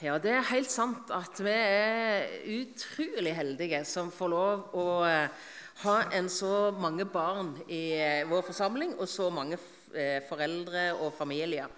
Ja, 0.00 0.14
det 0.16 0.30
er 0.32 0.46
helt 0.48 0.70
sant 0.72 1.10
at 1.12 1.36
vi 1.44 1.52
er 1.52 2.30
utrolig 2.54 3.34
heldige 3.36 3.82
som 3.84 4.08
får 4.08 4.30
lov 4.32 4.62
å 4.80 4.84
eh, 5.04 5.42
ha 5.82 5.96
en 6.16 6.30
så 6.32 6.70
mange 6.72 7.04
barn 7.04 7.50
i 7.66 7.82
eh, 7.98 8.22
vår 8.30 8.46
forsamling, 8.46 8.94
og 8.96 9.04
så 9.12 9.28
mange 9.28 9.58
eh, 9.92 10.24
foreldre 10.24 10.86
og 11.04 11.12
familier. 11.18 11.68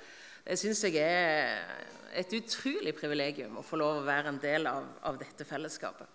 Det 0.46 0.54
syns 0.60 0.84
jeg 0.86 1.02
er 1.02 1.66
et 2.22 2.38
utrolig 2.38 2.94
privilegium 2.94 3.58
å 3.58 3.66
få 3.66 3.82
lov 3.82 4.04
å 4.04 4.06
være 4.06 4.30
en 4.30 4.42
del 4.46 4.70
av, 4.70 4.86
av 5.02 5.18
dette 5.18 5.42
fellesskapet. 5.48 6.06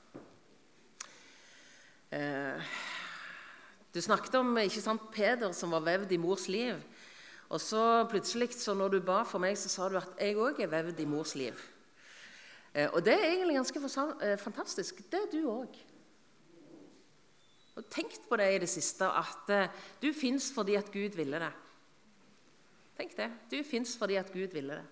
Du 3.91 3.99
snakket 3.99 4.39
om 4.39 4.55
ikke 4.63 4.79
sant, 4.79 5.09
Peder 5.11 5.51
som 5.51 5.75
var 5.75 5.83
vevd 5.83 6.15
i 6.15 6.23
mors 6.23 6.47
liv. 6.47 6.79
Og 7.51 7.59
så 7.59 8.05
plutselig, 8.07 8.53
så 8.55 8.71
når 8.79 8.95
du 8.95 9.01
ba 9.03 9.25
for 9.27 9.43
meg, 9.43 9.59
så 9.59 9.67
sa 9.67 9.91
du 9.91 9.99
at 9.99 10.15
jeg 10.23 10.39
òg 10.39 10.63
er 10.63 10.71
vevd 10.71 11.03
i 11.03 11.15
mors 11.17 11.35
liv. 11.35 11.67
Eh, 12.73 12.89
og 12.93 13.03
det 13.05 13.13
er 13.13 13.31
egentlig 13.31 13.57
ganske 13.57 13.79
eh, 14.21 14.37
fantastisk. 14.37 14.99
Det 15.11 15.21
er 15.23 15.31
du 15.31 15.47
òg. 15.49 15.77
Og 17.77 17.85
tenkt 17.93 18.25
på 18.29 18.37
det 18.37 18.49
i 18.55 18.59
det 18.61 18.69
siste, 18.69 19.05
at 19.05 19.49
eh, 19.53 19.71
du 20.01 20.11
fins 20.13 20.51
fordi 20.53 20.75
at 20.75 20.91
Gud 20.91 21.17
ville 21.17 21.39
det. 21.39 21.53
Tenk 22.97 23.17
det. 23.17 23.31
Du 23.51 23.59
fins 23.63 23.97
fordi 23.97 24.17
at 24.17 24.31
Gud 24.33 24.53
ville 24.53 24.79
det. 24.81 24.85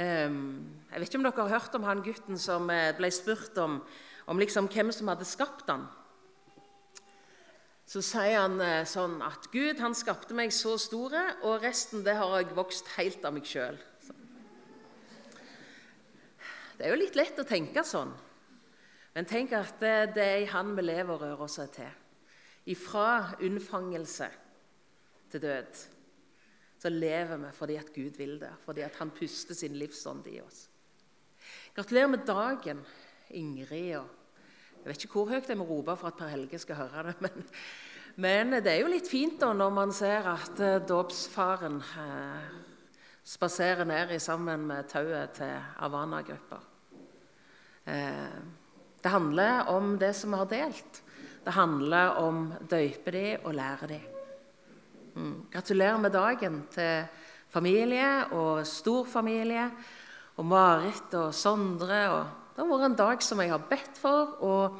Um, 0.00 0.64
jeg 0.92 1.00
vet 1.00 1.08
ikke 1.08 1.18
om 1.18 1.24
dere 1.26 1.42
har 1.42 1.58
hørt 1.58 1.74
om 1.76 1.84
han 1.84 2.00
gutten 2.00 2.38
som 2.40 2.70
ble 2.96 3.08
spurt 3.12 3.58
om, 3.60 3.80
om 4.30 4.38
liksom 4.40 4.68
hvem 4.72 4.92
som 4.94 5.10
hadde 5.12 5.26
skapt 5.28 5.68
han. 5.68 5.84
Så 7.90 8.00
sier 8.06 8.38
han 8.38 8.86
sånn 8.88 9.18
at 9.26 9.50
Gud 9.52 9.82
han 9.82 9.96
skapte 9.98 10.36
meg 10.36 10.54
så 10.56 10.76
store, 10.80 11.20
og 11.42 11.60
resten 11.66 12.06
det 12.06 12.14
har 12.16 12.36
jeg 12.38 12.56
vokst 12.56 12.94
helt 12.96 13.26
av 13.26 13.34
meg 13.36 13.48
sjøl. 13.50 13.76
Det 16.80 16.86
er 16.88 16.94
jo 16.94 17.02
litt 17.02 17.16
lett 17.18 17.36
å 17.36 17.44
tenke 17.44 17.82
sånn. 17.84 18.14
Men 19.12 19.26
tenk 19.28 19.50
at 19.52 19.74
det, 19.82 20.14
det 20.16 20.24
er 20.24 20.38
i 20.40 20.52
Han 20.54 20.70
vi 20.78 20.84
lever 20.86 21.12
og 21.12 21.20
rører 21.20 21.42
oss 21.44 21.58
til. 21.74 21.90
Ifra 22.72 23.34
unnfangelse 23.44 24.28
til 25.28 25.42
død 25.44 25.82
så 26.80 26.88
lever 26.88 27.36
vi 27.42 27.50
fordi 27.52 27.76
at 27.76 27.92
Gud 27.92 28.16
vil 28.16 28.38
det, 28.40 28.54
fordi 28.64 28.80
at 28.86 28.96
Han 28.96 29.12
puster 29.12 29.54
sin 29.54 29.76
livsånd 29.76 30.24
i 30.32 30.38
oss. 30.40 30.62
Gratulerer 31.76 32.08
med 32.14 32.24
dagen, 32.24 32.80
Ingrid. 33.36 33.92
jeg 33.92 34.88
vet 34.88 35.04
ikke 35.04 35.18
hvor 35.20 35.28
høyt 35.34 35.52
jeg 35.52 35.60
må 35.60 35.68
rope 35.68 35.98
for 36.00 36.08
at 36.08 36.16
Per 36.16 36.32
Helge 36.32 36.58
skal 36.58 36.80
høre 36.80 37.10
det. 37.10 37.16
Men, 37.28 37.44
men 38.16 38.64
det 38.64 38.72
er 38.72 38.80
jo 38.80 38.88
litt 38.90 39.06
fint 39.08 39.36
da 39.40 39.52
når 39.54 39.70
man 39.70 39.92
ser 39.94 40.26
at 40.32 40.58
uh, 40.58 40.80
dåpsfaren 40.82 41.76
eh, 41.78 42.48
spaserer 43.22 43.86
ned 43.86 44.16
sammen 44.18 44.66
med 44.66 44.88
tauet 44.90 45.30
til 45.38 45.54
Havana-grupper. 45.78 46.69
Eh, 47.90 48.38
det 49.02 49.08
handler 49.08 49.68
om 49.72 49.96
det 49.98 50.12
som 50.14 50.30
vi 50.30 50.38
har 50.38 50.50
delt. 50.50 51.02
Det 51.44 51.56
handler 51.56 52.18
om 52.20 52.52
døype 52.68 53.14
de 53.14 53.24
og 53.42 53.54
lære 53.56 53.88
de. 53.90 54.00
Mm. 55.16 55.36
Gratulerer 55.50 55.98
med 55.98 56.12
dagen 56.14 56.60
til 56.70 57.08
familie 57.50 58.28
og 58.36 58.62
storfamilie 58.68 59.66
og 60.36 60.46
Marit 60.46 61.14
og 61.18 61.34
Sondre. 61.34 62.02
Og 62.12 62.54
det 62.54 62.62
har 62.62 62.70
vært 62.70 62.88
en 62.90 62.98
dag 63.00 63.24
som 63.24 63.42
jeg 63.42 63.54
har 63.54 63.68
bedt 63.70 63.98
for, 63.98 64.36
og 64.44 64.78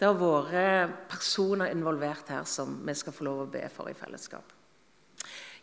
det 0.00 0.08
har 0.08 0.18
vært 0.18 1.06
personer 1.08 1.72
involvert 1.72 2.32
her 2.32 2.44
som 2.48 2.80
vi 2.86 2.96
skal 2.98 3.14
få 3.14 3.28
lov 3.28 3.44
å 3.44 3.50
be 3.52 3.64
for 3.72 3.88
i 3.88 3.96
fellesskap. 3.96 4.56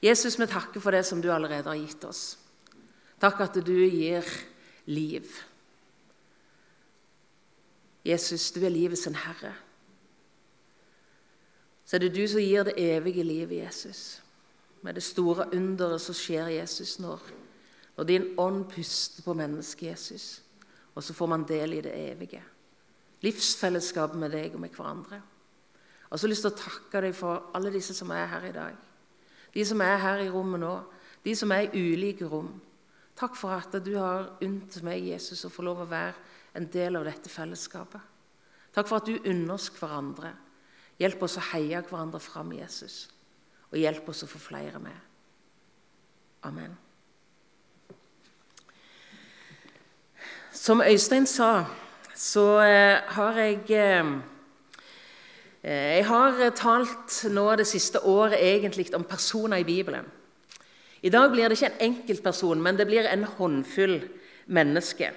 Jesus, 0.02 0.38
vi 0.40 0.46
takker 0.50 0.82
for 0.82 0.94
det 0.94 1.04
som 1.06 1.22
du 1.22 1.30
allerede 1.34 1.70
har 1.70 1.78
gitt 1.78 2.04
oss. 2.06 2.38
Takk 3.20 3.42
at 3.48 3.58
du 3.66 3.74
gir 3.74 4.26
liv. 4.86 5.26
Jesus, 8.08 8.52
du 8.52 8.64
er 8.64 8.72
livets 8.72 9.06
herre. 9.06 9.54
Så 11.86 11.96
er 11.96 12.04
det 12.04 12.16
du 12.16 12.24
som 12.28 12.44
gir 12.44 12.64
det 12.68 12.76
evige 12.80 13.24
livet, 13.24 13.64
Jesus. 13.64 14.22
Med 14.82 14.94
det 14.96 15.04
store 15.04 15.50
underet 15.56 16.02
som 16.02 16.16
skjer 16.16 16.48
Jesus 16.48 17.00
når, 17.00 17.22
når 17.98 18.04
din 18.08 18.28
ånd 18.40 18.66
puster 18.72 19.24
på 19.24 19.34
mennesket, 19.34 19.88
Jesus. 19.92 20.42
Og 20.96 21.04
så 21.04 21.14
får 21.14 21.28
man 21.28 21.48
del 21.48 21.74
i 21.74 21.82
det 21.82 21.94
evige. 21.96 22.44
Livsfellesskapet 23.22 24.20
med 24.20 24.32
deg 24.36 24.54
og 24.54 24.62
med 24.62 24.76
hverandre. 24.76 25.22
Og 26.10 26.20
så 26.20 26.24
har 26.24 26.30
jeg 26.30 26.36
lyst 26.36 26.46
til 26.46 26.54
å 26.54 26.60
takke 26.60 27.02
deg 27.04 27.16
for 27.16 27.50
alle 27.58 27.72
disse 27.74 27.96
som 27.98 28.12
er 28.16 28.28
her 28.32 28.46
i 28.48 28.54
dag. 28.56 28.76
De 29.54 29.66
som 29.66 29.82
er 29.82 29.98
her 29.98 30.24
i 30.24 30.30
rommet 30.32 30.62
nå. 30.62 30.76
De 31.26 31.36
som 31.36 31.52
er 31.52 31.68
i 31.68 31.84
ulike 31.92 32.28
rom. 32.30 32.54
Takk 33.18 33.38
for 33.38 33.56
at 33.56 33.74
du 33.82 33.96
har 33.98 34.36
unnt 34.46 34.78
meg, 34.86 35.08
Jesus, 35.10 35.42
å 35.48 35.50
få 35.50 35.66
lov 35.66 35.82
å 35.82 35.90
være 35.90 36.14
en 36.58 36.68
del 36.74 37.00
av 37.00 37.06
dette 37.08 37.32
fellesskapet. 37.32 38.02
Takk 38.76 38.90
for 38.90 39.00
at 39.00 39.10
du 39.10 39.18
unner 39.18 39.56
oss 39.56 39.72
hverandre. 39.74 40.36
Hjelp 41.02 41.24
oss 41.26 41.38
å 41.38 41.46
heie 41.52 41.82
hverandre 41.82 42.22
fram, 42.22 42.52
Jesus. 42.54 43.08
Og 43.72 43.80
hjelp 43.82 44.10
oss 44.14 44.22
å 44.26 44.30
få 44.30 44.42
flere 44.42 44.82
med. 44.82 44.98
Amen. 46.46 46.78
Som 50.54 50.82
Øystein 50.82 51.26
sa, 51.30 51.66
så 52.18 52.46
eh, 52.66 53.02
har 53.18 53.38
jeg 53.42 53.60
eh, 53.78 54.14
Jeg 55.64 56.06
har 56.06 56.38
talt 56.56 57.18
nå 57.34 57.56
det 57.60 57.66
siste 57.68 58.00
året 58.00 58.40
egentlig 58.40 58.88
om 58.96 59.04
personer 59.04 59.58
i 59.58 59.68
Bibelen. 59.68 60.06
I 61.02 61.10
dag 61.14 61.32
blir 61.32 61.50
det 61.50 61.58
ikke 61.60 61.74
en 61.76 61.92
enkeltperson, 61.92 62.62
men 62.62 62.78
det 62.78 62.88
blir 62.90 63.06
en 63.06 63.24
håndfull 63.38 64.00
mennesker. 64.48 65.14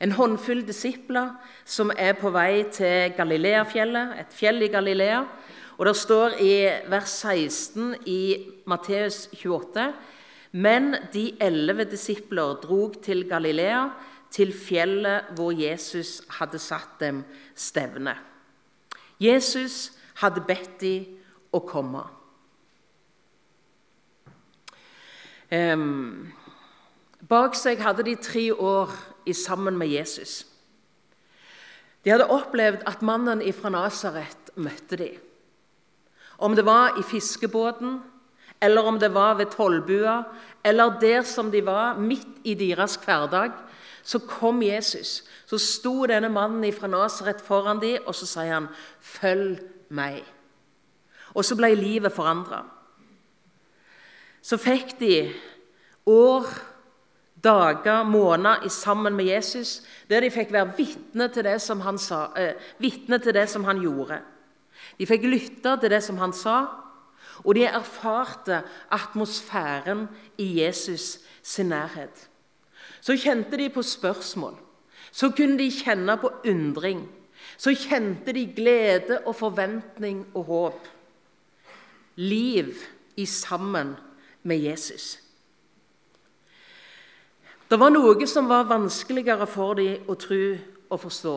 En 0.00 0.14
håndfull 0.16 0.62
disipler 0.64 1.34
som 1.68 1.90
er 1.92 2.14
på 2.16 2.30
vei 2.32 2.64
til 2.72 3.12
Galileafjellet, 3.16 4.14
et 4.22 4.32
fjell 4.32 4.62
i 4.64 4.70
Galilea. 4.72 5.24
Og 5.76 5.86
Det 5.86 5.96
står 5.96 6.40
i 6.40 6.54
vers 6.88 7.10
16 7.10 7.94
i 8.06 8.22
Matteus 8.66 9.28
28.: 9.32 9.92
Men 10.52 10.96
de 11.12 11.32
elleve 11.40 11.84
disipler 11.84 12.60
drog 12.62 13.02
til 13.02 13.28
Galilea, 13.28 13.88
til 14.30 14.52
fjellet 14.52 15.32
hvor 15.36 15.52
Jesus 15.52 16.22
hadde 16.38 16.58
satt 16.58 17.00
dem 17.00 17.24
stevne. 17.54 18.14
Jesus 19.20 19.92
hadde 20.14 20.40
bedt 20.46 20.80
dem 20.80 21.06
å 21.52 21.60
komme. 21.66 22.19
Bak 27.28 27.56
seg 27.58 27.80
hadde 27.82 28.06
de 28.06 28.14
tre 28.22 28.50
år 28.54 28.92
i 29.26 29.34
sammen 29.34 29.78
med 29.78 29.90
Jesus. 29.90 30.46
De 32.04 32.10
hadde 32.10 32.30
opplevd 32.30 32.86
at 32.88 33.02
mannen 33.02 33.42
fra 33.52 33.72
Nasaret 33.72 34.52
møtte 34.56 34.96
dem. 34.96 35.18
Om 36.40 36.54
det 36.56 36.64
var 36.64 36.96
i 36.96 37.02
fiskebåten, 37.04 37.98
eller 38.60 38.82
om 38.82 38.98
det 38.98 39.14
var 39.14 39.34
ved 39.34 39.52
tollbua, 39.52 40.22
eller 40.64 40.98
der 41.00 41.22
som 41.22 41.50
de 41.50 41.60
var, 41.66 41.98
midt 41.98 42.40
i 42.44 42.54
deres 42.54 42.96
hverdag, 42.96 43.52
så 44.02 44.18
kom 44.18 44.62
Jesus. 44.62 45.24
Så 45.46 45.58
sto 45.58 46.06
denne 46.06 46.28
mannen 46.32 46.72
fra 46.72 46.88
Nasaret 46.88 47.40
foran 47.44 47.80
dem, 47.80 48.00
og 48.06 48.14
så 48.14 48.26
sier 48.26 48.54
han, 48.54 48.68
'Følg 49.00 49.60
meg'. 49.90 50.24
Og 51.34 51.44
så 51.44 51.56
ble 51.56 51.74
livet 51.74 52.12
forandra. 52.12 52.64
Så 54.42 54.56
fikk 54.56 54.98
de 55.00 55.32
år 56.06 56.46
dager, 57.44 58.02
måneder 58.04 58.68
sammen 58.68 59.16
med 59.16 59.24
Jesus, 59.24 59.82
der 60.08 60.20
de 60.20 60.30
fikk 60.30 60.52
være 60.52 60.72
vitne 60.76 61.28
til, 61.28 61.44
det 61.44 61.60
som 61.62 61.80
han 61.80 61.98
sa, 61.98 62.26
eh, 62.36 62.54
til 62.80 63.34
det 63.34 63.48
som 63.48 63.64
han 63.64 63.80
gjorde. 63.80 64.20
De 64.98 65.06
fikk 65.06 65.22
lytte 65.22 65.76
til 65.80 65.90
det 65.90 66.02
som 66.02 66.18
han 66.18 66.32
sa, 66.32 66.66
og 67.44 67.54
de 67.54 67.64
erfarte 67.64 68.62
atmosfæren 68.90 70.08
i 70.38 70.60
Jesus 70.60 71.18
sin 71.42 71.68
nærhet. 71.68 72.28
Så 73.00 73.16
kjente 73.16 73.56
de 73.56 73.68
på 73.68 73.82
spørsmål. 73.82 74.56
Så 75.12 75.30
kunne 75.30 75.58
de 75.58 75.70
kjenne 75.70 76.16
på 76.16 76.30
undring. 76.46 77.08
Så 77.56 77.74
kjente 77.74 78.32
de 78.32 78.46
glede 78.56 79.18
og 79.26 79.36
forventning 79.36 80.26
og 80.34 80.44
håp. 80.44 80.88
Liv 82.16 82.74
i 83.16 83.26
sammen 83.26 83.96
med 84.42 84.58
Jesus. 84.58 85.18
Det 87.70 87.78
var 87.78 87.92
noe 87.94 88.26
som 88.26 88.48
var 88.50 88.66
vanskeligere 88.66 89.46
for 89.46 89.78
dem 89.78 90.08
å 90.10 90.16
tro 90.18 90.44
og 90.90 91.00
forstå. 91.00 91.34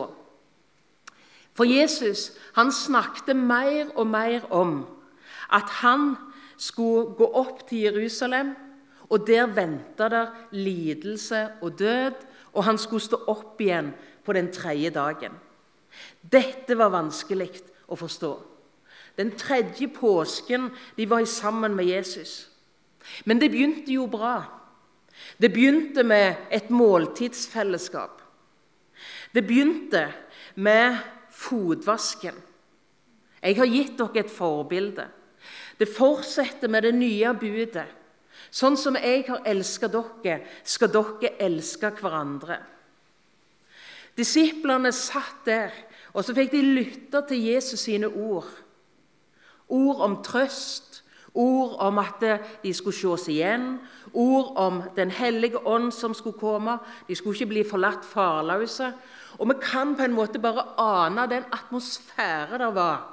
For 1.54 1.68
Jesus 1.68 2.32
han 2.56 2.72
snakket 2.74 3.36
mer 3.38 3.92
og 3.94 4.08
mer 4.10 4.46
om 4.50 4.80
at 5.54 5.70
han 5.84 6.16
skulle 6.58 7.14
gå 7.14 7.28
opp 7.38 7.66
til 7.68 7.86
Jerusalem, 7.86 8.54
og 9.10 9.26
der 9.26 9.46
venta 9.46 10.08
der 10.08 10.32
lidelse 10.50 11.48
og 11.62 11.78
død, 11.78 12.16
og 12.52 12.64
han 12.64 12.78
skulle 12.78 13.04
stå 13.04 13.20
opp 13.30 13.60
igjen 13.60 13.92
på 14.24 14.32
den 14.32 14.50
tredje 14.52 14.90
dagen. 14.90 15.36
Dette 16.22 16.74
var 16.78 16.90
vanskelig 16.90 17.50
å 17.86 17.98
forstå. 17.98 18.32
Den 19.14 19.30
tredje 19.38 19.86
påsken 19.94 20.70
de 20.96 21.06
var 21.10 21.24
sammen 21.30 21.76
med 21.76 21.86
Jesus. 21.86 22.48
Men 23.24 23.40
det 23.40 23.50
begynte 23.52 23.92
jo 23.92 24.06
bra. 24.10 24.38
Det 25.38 25.52
begynte 25.52 26.02
med 26.02 26.48
et 26.50 26.70
måltidsfellesskap. 26.70 28.22
Det 29.34 29.42
begynte 29.46 30.06
med 30.54 30.98
fotvasken. 31.30 32.36
Jeg 33.42 33.58
har 33.58 33.68
gitt 33.68 33.98
dere 33.98 34.24
et 34.24 34.32
forbilde. 34.32 35.06
Det 35.78 35.90
fortsetter 35.90 36.70
med 36.70 36.86
det 36.86 36.94
nye 36.96 37.34
budet. 37.36 37.88
Sånn 38.54 38.76
som 38.78 38.96
jeg 38.96 39.24
har 39.26 39.42
elsket 39.50 39.92
dere, 39.92 40.38
skal 40.62 40.92
dere 40.94 41.34
elske 41.42 41.90
hverandre. 41.98 42.60
Disiplene 44.14 44.92
satt 44.94 45.42
der, 45.48 45.74
og 46.14 46.22
så 46.22 46.34
fikk 46.36 46.52
de 46.54 46.62
lytte 46.62 47.24
til 47.28 47.48
Jesus 47.50 47.82
sine 47.88 48.06
ord. 48.06 48.46
Ord 49.66 50.04
om 50.06 50.20
trøst, 50.22 50.93
ord 51.34 51.76
om 51.82 51.98
at 51.98 52.22
de 52.62 52.72
skulle 52.74 52.96
ses 52.96 53.28
igjen, 53.28 53.78
ord 54.12 54.52
om 54.56 54.82
Den 54.96 55.10
hellige 55.10 55.66
ånd 55.66 55.92
som 55.92 56.14
skulle 56.14 56.38
komme. 56.38 56.78
De 57.08 57.14
skulle 57.14 57.34
ikke 57.34 57.46
bli 57.46 57.64
forlatt 57.70 58.04
farløse. 58.04 58.92
Og 59.38 59.48
vi 59.48 59.54
kan 59.62 59.96
på 59.96 60.02
en 60.02 60.14
måte 60.14 60.38
bare 60.38 60.66
ane 60.78 61.26
den 61.30 61.44
atmosfære 61.52 62.58
der 62.58 62.70
var 62.70 63.10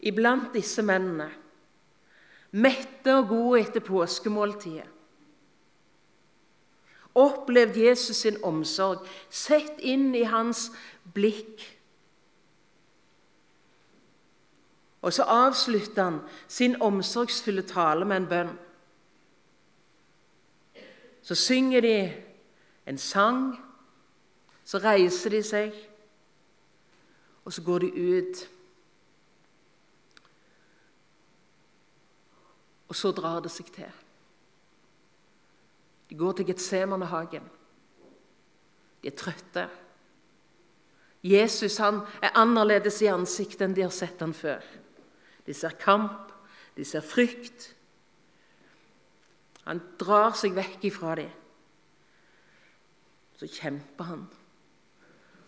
iblant 0.00 0.54
disse 0.54 0.82
mennene. 0.82 1.28
Mette 2.50 3.14
og 3.14 3.28
gode 3.28 3.60
etter 3.60 3.84
påskemåltidet. 3.84 4.88
Opplevd 7.14 7.76
Jesus 7.76 8.22
sin 8.22 8.38
omsorg, 8.46 9.02
sett 9.30 9.80
inn 9.82 10.14
i 10.14 10.22
hans 10.30 10.68
blikk. 11.14 11.62
Og 15.02 15.12
så 15.12 15.22
avslutter 15.22 16.04
han 16.04 16.20
sin 16.48 16.82
omsorgsfulle 16.82 17.62
tale 17.62 18.04
med 18.04 18.16
en 18.16 18.28
bønn. 18.28 18.52
Så 21.22 21.34
synger 21.34 21.80
de 21.80 21.94
en 22.86 22.98
sang, 22.98 23.56
så 24.64 24.78
reiser 24.78 25.30
de 25.30 25.42
seg, 25.42 25.74
og 27.44 27.52
så 27.52 27.62
går 27.62 27.78
de 27.78 28.18
ut. 28.18 28.42
Og 32.88 32.96
så 32.96 33.12
drar 33.14 33.40
det 33.40 33.52
seg 33.54 33.70
til. 33.72 33.92
De 36.10 36.18
går 36.18 36.32
til 36.32 36.46
Getsemanehagen. 36.50 37.46
De 39.02 39.08
er 39.08 39.16
trøtte. 39.16 39.68
Jesus 41.22 41.76
han 41.78 42.00
er 42.22 42.34
annerledes 42.34 42.98
i 43.04 43.10
ansiktet 43.12 43.62
enn 43.66 43.76
de 43.76 43.84
har 43.86 43.94
sett 43.94 44.20
han 44.20 44.34
før. 44.34 44.64
De 45.50 45.54
ser 45.54 45.74
kamp, 45.82 46.30
de 46.76 46.84
ser 46.84 47.02
frykt. 47.02 47.64
Han 49.66 49.80
drar 49.98 50.36
seg 50.38 50.54
vekk 50.54 50.84
ifra 50.86 51.16
dem. 51.18 51.32
Så 53.34 53.48
kjemper 53.50 54.06
han 54.06 54.22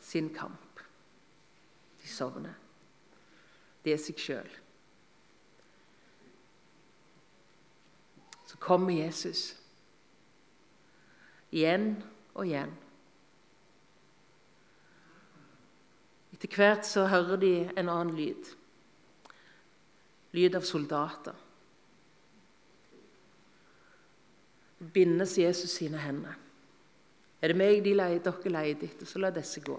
sin 0.03 0.33
kamp. 0.35 0.83
De 2.03 2.11
sovner. 2.11 2.57
Det 3.85 3.95
er 3.95 4.01
seg 4.03 4.19
sjøl. 4.19 4.49
Så 8.51 8.59
kommer 8.59 8.91
Jesus 8.97 9.53
igjen 11.55 11.95
og 12.35 12.49
igjen. 12.49 12.75
Etter 16.35 16.59
hvert 16.59 16.91
så 16.91 17.07
hører 17.07 17.39
de 17.39 17.53
en 17.77 17.87
annen 17.87 18.17
lyd. 18.19 18.51
Lyd 20.33 20.57
av 20.57 20.65
soldater. 20.65 21.37
Bindes 24.93 25.37
Jesus 25.39 25.77
sine 25.77 26.01
hender. 26.03 26.39
Er 27.43 27.51
det 27.51 27.59
meg 27.59 27.83
de 27.85 27.95
leier, 27.99 28.23
dere 28.23 28.55
leter 28.55 28.89
etter, 28.89 29.07
så 29.07 29.21
la 29.21 29.33
disse 29.35 29.61
gå. 29.65 29.77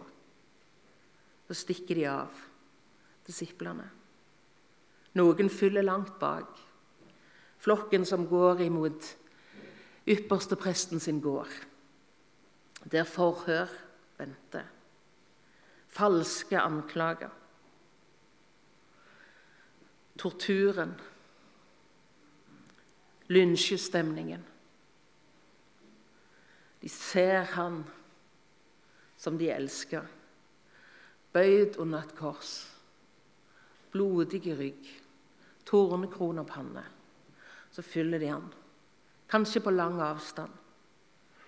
Så 1.48 1.58
stikker 1.64 2.00
de 2.00 2.06
av, 2.12 2.40
disiplene. 3.28 3.86
Noen 5.16 5.52
fyller 5.52 5.86
langt 5.86 6.16
bak. 6.20 6.58
Flokken 7.64 8.06
som 8.06 8.26
går 8.28 8.66
imot 8.66 9.12
ypperstepresten 10.10 11.00
sin 11.00 11.22
gård. 11.24 11.52
Der 12.92 13.08
forhør 13.08 13.72
venter. 14.18 14.66
Falske 15.88 16.60
anklager. 16.60 17.32
Torturen. 20.24 20.96
Lynsjestemningen. 23.28 24.48
De 26.80 26.90
ser 26.92 27.44
han 27.56 27.84
som 29.20 29.38
de 29.40 29.48
elsker, 29.52 30.04
bøyd 31.32 31.78
under 31.80 32.04
et 32.04 32.16
kors, 32.18 32.58
blodige 33.92 34.56
rygg, 34.60 34.90
tornekrone 35.68 36.44
og 36.44 36.52
panne 36.52 36.84
så 37.74 37.82
fyller 37.82 38.20
de 38.20 38.30
han. 38.30 38.46
Kanskje 39.30 39.62
på 39.66 39.74
lang 39.74 39.98
avstand. 40.02 40.52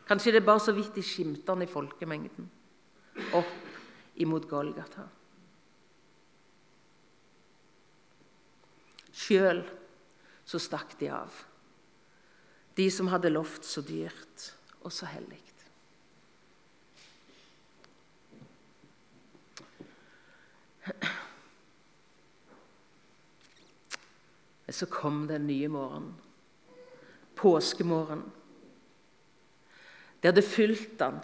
Kanskje 0.07 0.31
det 0.33 0.41
er 0.41 0.47
bare 0.47 0.63
så 0.63 0.73
vidt 0.73 0.95
de 0.95 1.03
skimter 1.05 1.53
han 1.53 1.61
i 1.61 1.69
folkemengden. 1.69 2.49
Opp 3.37 4.17
imot 4.21 4.47
Golgata. 4.49 5.05
Sjøl 9.25 9.63
så 10.45 10.61
stakk 10.61 10.93
de 10.99 11.09
av. 11.09 11.33
De 12.77 12.85
som 12.93 13.09
hadde 13.09 13.33
lovt 13.33 13.65
så 13.65 13.81
dyrt 13.85 14.51
og 14.83 14.93
så 14.93 15.09
hellig. 15.09 15.41
Men 24.65 24.73
så 24.73 24.85
kom 24.89 25.25
den 25.29 25.47
nye 25.47 25.69
morgenen. 25.69 26.13
Påskemorgen. 27.35 28.23
De 30.21 30.29
hadde 30.29 30.45
fulgt 30.45 31.01
han, 31.03 31.19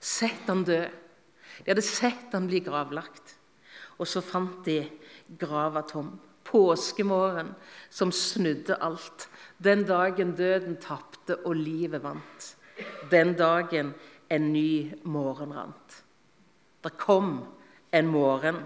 sett 0.00 0.48
han 0.50 0.64
dø. 0.66 0.80
De 1.62 1.70
hadde 1.70 1.84
sett 1.86 2.32
han 2.34 2.48
bli 2.50 2.60
gravlagt. 2.64 3.36
Og 4.00 4.08
så 4.10 4.20
fant 4.24 4.64
de 4.66 4.80
grava 5.40 5.84
tom. 5.86 6.16
Påskemorgen 6.54 7.54
som 7.90 8.12
snudde 8.14 8.78
alt. 8.78 9.26
Den 9.58 9.82
dagen 9.88 10.36
døden 10.38 10.78
tapte 10.78 11.40
og 11.42 11.58
livet 11.58 12.02
vant. 12.04 12.54
Den 13.10 13.34
dagen 13.34 13.90
en 14.30 14.52
ny 14.52 14.94
morgen 15.02 15.54
rant. 15.54 16.00
Det 16.84 16.94
kom 17.00 17.40
en 17.90 18.06
morgen 18.06 18.62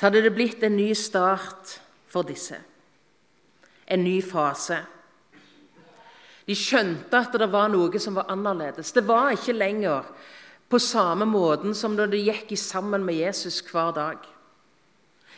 så 0.00 0.06
hadde 0.06 0.22
det 0.24 0.32
blitt 0.32 0.62
en 0.64 0.78
ny 0.78 0.94
start 0.96 1.74
for 2.08 2.24
disse. 2.24 2.56
En 3.84 4.00
ny 4.00 4.22
fase. 4.24 4.78
De 6.46 6.56
skjønte 6.56 7.20
at 7.20 7.36
det 7.36 7.50
var 7.52 7.68
noe 7.68 8.00
som 8.00 8.16
var 8.16 8.30
annerledes. 8.32 8.94
Det 8.96 9.02
var 9.04 9.34
ikke 9.36 9.52
lenger 9.58 10.08
på 10.70 10.78
samme 10.78 11.26
måten 11.26 11.74
som 11.74 11.96
da 11.98 12.06
de 12.06 12.20
gikk 12.22 12.54
sammen 12.58 13.02
med 13.04 13.18
Jesus 13.18 13.58
hver 13.66 13.90
dag. 13.96 14.28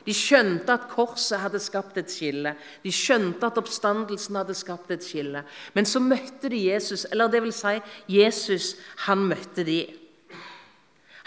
De 0.02 0.14
skjønte 0.14 0.74
at 0.74 0.88
korset 0.90 1.40
hadde 1.40 1.60
skapt 1.62 1.96
et 2.00 2.10
skille. 2.10 2.56
De 2.82 2.92
skjønte 2.92 3.46
at 3.46 3.58
oppstandelsen 3.60 4.36
hadde 4.40 4.56
skapt 4.58 4.90
et 4.90 5.04
skille. 5.04 5.44
Men 5.76 5.86
så 5.86 6.02
møtte 6.02 6.50
de 6.50 6.58
Jesus, 6.58 7.06
eller 7.10 7.30
det 7.30 7.42
vil 7.44 7.54
si, 7.54 7.76
Jesus 8.10 8.74
han 9.06 9.22
møtte 9.30 9.64
de. 9.64 9.80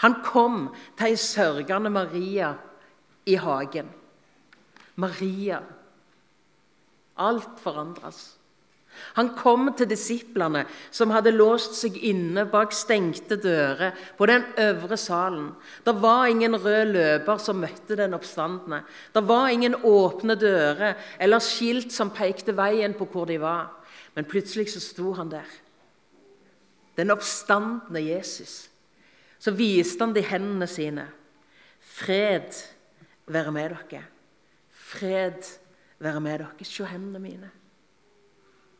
Han 0.04 0.18
kom 0.26 0.68
til 0.98 1.08
ei 1.08 1.16
sørgende 1.16 1.90
Maria 1.90 2.52
i 3.26 3.38
hagen. 3.40 3.88
Maria. 5.00 5.62
Alt 7.16 7.62
forandres. 7.64 8.35
Han 9.16 9.32
kom 9.38 9.68
til 9.76 9.88
disiplene 9.90 10.64
som 10.90 11.12
hadde 11.14 11.34
låst 11.34 11.76
seg 11.78 11.96
inne 12.08 12.46
bak 12.50 12.74
stengte 12.76 13.38
dører 13.40 13.96
på 14.18 14.28
den 14.30 14.44
øvre 14.60 14.98
salen. 15.00 15.50
Det 15.84 15.96
var 16.02 16.30
ingen 16.30 16.56
rød 16.56 16.92
løper 16.94 17.42
som 17.42 17.60
møtte 17.62 17.98
den 17.98 18.16
oppstandende. 18.16 18.82
Det 19.14 19.24
var 19.28 19.48
ingen 19.52 19.78
åpne 19.84 20.38
dører 20.40 20.96
eller 21.18 21.44
skilt 21.44 21.92
som 21.94 22.14
pekte 22.14 22.56
veien 22.56 22.96
på 22.96 23.08
hvor 23.12 23.28
de 23.28 23.40
var. 23.42 23.70
Men 24.16 24.28
plutselig 24.28 24.70
så 24.72 24.80
sto 24.80 25.12
han 25.18 25.30
der. 25.32 25.48
Den 26.96 27.12
oppstandende 27.12 28.00
Jesus. 28.00 28.70
Så 29.38 29.52
viste 29.52 30.00
han 30.00 30.14
de 30.16 30.24
hendene 30.24 30.66
sine. 30.70 31.04
Fred 31.80 32.56
være 33.26 33.52
med 33.52 33.76
dere. 33.90 34.02
Fred 34.70 35.44
være 35.98 36.20
med 36.20 36.40
dere. 36.40 36.64
Se 36.64 36.88
hendene 36.88 37.20
mine. 37.20 37.50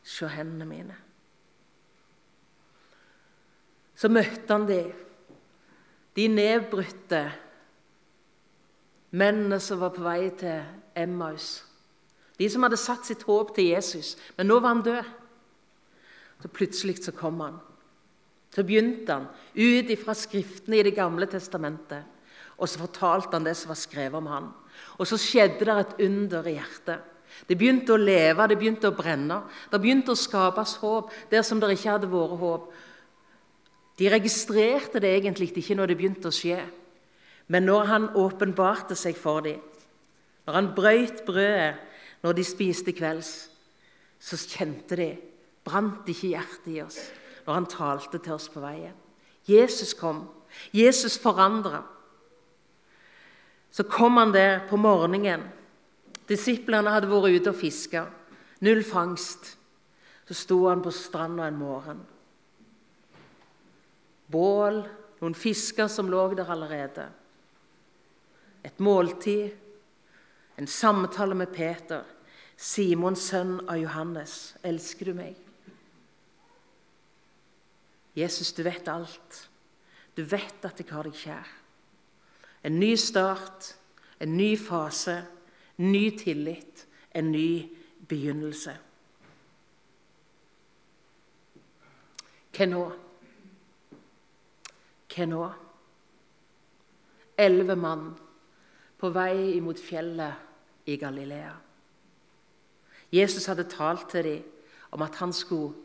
Se 0.07 0.29
hendene 0.31 0.67
mine. 0.69 0.95
Så 3.97 4.09
møtte 4.13 4.53
han 4.53 4.67
de, 4.69 4.81
de 6.15 6.27
nedbrutte 6.31 7.21
mennene 9.17 9.59
som 9.63 9.81
var 9.81 9.95
på 9.95 10.05
vei 10.05 10.29
til 10.37 10.61
Emmaus. 10.97 11.63
De 12.37 12.47
som 12.51 12.63
hadde 12.63 12.79
satt 12.79 13.07
sitt 13.07 13.25
håp 13.27 13.55
til 13.55 13.71
Jesus. 13.71 14.15
Men 14.37 14.51
nå 14.51 14.59
var 14.61 14.75
han 14.75 14.85
død. 14.85 15.09
Så 16.43 16.51
plutselig 16.53 16.99
så 17.01 17.13
kom 17.17 17.41
han. 17.41 17.57
Så 18.53 18.63
begynte 18.63 19.13
han 19.13 19.27
ut 19.57 19.89
ifra 19.91 20.13
skriftene 20.15 20.79
i 20.79 20.85
Det 20.85 20.93
gamle 20.95 21.27
testamentet. 21.29 22.05
Og 22.57 22.69
så 22.69 22.79
fortalte 22.81 23.33
han 23.33 23.45
det 23.45 23.57
som 23.57 23.73
var 23.73 23.81
skrevet 23.81 24.17
om 24.17 24.29
han. 24.29 24.51
Og 24.97 25.09
så 25.09 25.17
skjedde 25.19 25.65
det 25.65 25.77
et 25.81 25.99
under 26.07 26.47
i 26.47 26.55
hjertet. 26.57 27.16
Det 27.45 27.57
begynte 27.57 27.93
å 27.93 28.01
leve, 28.01 28.47
det 28.47 28.57
begynte 28.57 28.89
å 28.89 28.95
brenne. 28.95 29.43
Det 29.71 29.79
begynte 29.81 30.15
å 30.15 30.19
skapes 30.19 30.77
håp 30.81 31.13
der 31.31 31.45
som 31.45 31.61
det 31.61 31.69
ikke 31.75 31.93
hadde 31.93 32.09
vært 32.11 32.39
håp. 32.41 32.67
De 33.97 34.09
registrerte 34.13 35.01
det 35.01 35.13
egentlig 35.17 35.51
ikke 35.57 35.77
når 35.77 35.91
det 35.91 35.97
begynte 35.99 36.31
å 36.31 36.35
skje. 36.35 36.59
Men 37.47 37.65
når 37.69 37.91
han 37.91 38.09
åpenbarte 38.19 38.97
seg 38.97 39.17
for 39.17 39.45
dem, 39.45 39.61
når 40.47 40.57
han 40.57 40.73
brøyt 40.75 41.23
brødet 41.27 41.77
når 42.23 42.37
de 42.37 42.45
spiste 42.47 42.93
kvelds, 42.95 43.31
så 44.19 44.39
kjente 44.39 44.97
de 44.97 45.11
Brant 45.67 46.07
ikke 46.07 46.31
hjertet 46.31 46.69
i 46.71 46.79
oss 46.79 46.97
når 47.43 47.53
han 47.53 47.69
talte 47.71 48.19
til 48.23 48.37
oss 48.37 48.47
på 48.51 48.61
veien? 48.63 48.95
Jesus 49.47 49.93
kom. 49.95 50.25
Jesus 50.75 51.17
forandra. 51.19 51.81
Så 53.71 53.83
kom 53.87 54.17
han 54.19 54.33
der 54.35 54.63
på 54.69 54.79
morgenen. 54.79 55.43
Disiplene 56.27 56.91
hadde 56.91 57.09
vært 57.11 57.39
ute 57.39 57.53
og 57.53 57.59
fiska. 57.59 58.03
Null 58.65 58.83
fangst. 58.83 59.53
Så 60.27 60.35
sto 60.35 60.57
han 60.67 60.83
på 60.83 60.91
stranda 60.91 61.47
en 61.47 61.59
morgen. 61.59 62.01
Bål, 64.27 64.81
noen 65.21 65.37
fisker 65.37 65.87
som 65.87 66.09
lå 66.11 66.25
der 66.35 66.51
allerede. 66.51 67.07
Et 68.67 68.79
måltid, 68.83 69.53
en 70.57 70.67
samtale 70.67 71.35
med 71.37 71.53
Peter. 71.55 72.03
Simons 72.57 73.21
sønn 73.29 73.59
av 73.69 73.77
Johannes, 73.77 74.57
elsker 74.65 75.11
du 75.11 75.13
meg? 75.15 75.37
Jesus, 78.17 78.49
du 78.57 78.63
vet 78.65 78.87
alt. 78.89 79.43
Du 80.17 80.23
vet 80.25 80.65
at 80.65 80.79
jeg 80.81 80.89
har 80.89 81.05
deg 81.05 81.15
kjær. 81.15 81.51
En 82.65 82.79
ny 82.81 82.95
start, 82.97 83.75
en 84.19 84.33
ny 84.33 84.55
fase, 84.57 85.19
ny 85.77 86.09
tillit, 86.17 86.87
en 87.15 87.31
ny 87.31 87.69
begynnelse. 88.07 88.73
Hva 92.57 92.65
nå? 92.65 92.83
Hva 95.13 95.27
nå? 95.29 95.43
Elleve 97.37 97.75
mann 97.77 98.09
på 98.97 99.11
vei 99.13 99.53
imot 99.57 99.77
fjellet 99.77 100.89
i 100.89 100.97
Galilea. 100.97 101.53
Jesus 103.13 103.45
hadde 103.45 103.69
talt 103.69 104.09
til 104.09 104.25
dem 104.25 104.43
om 104.91 105.03
at 105.05 105.15
han 105.21 105.33
skulle 105.33 105.75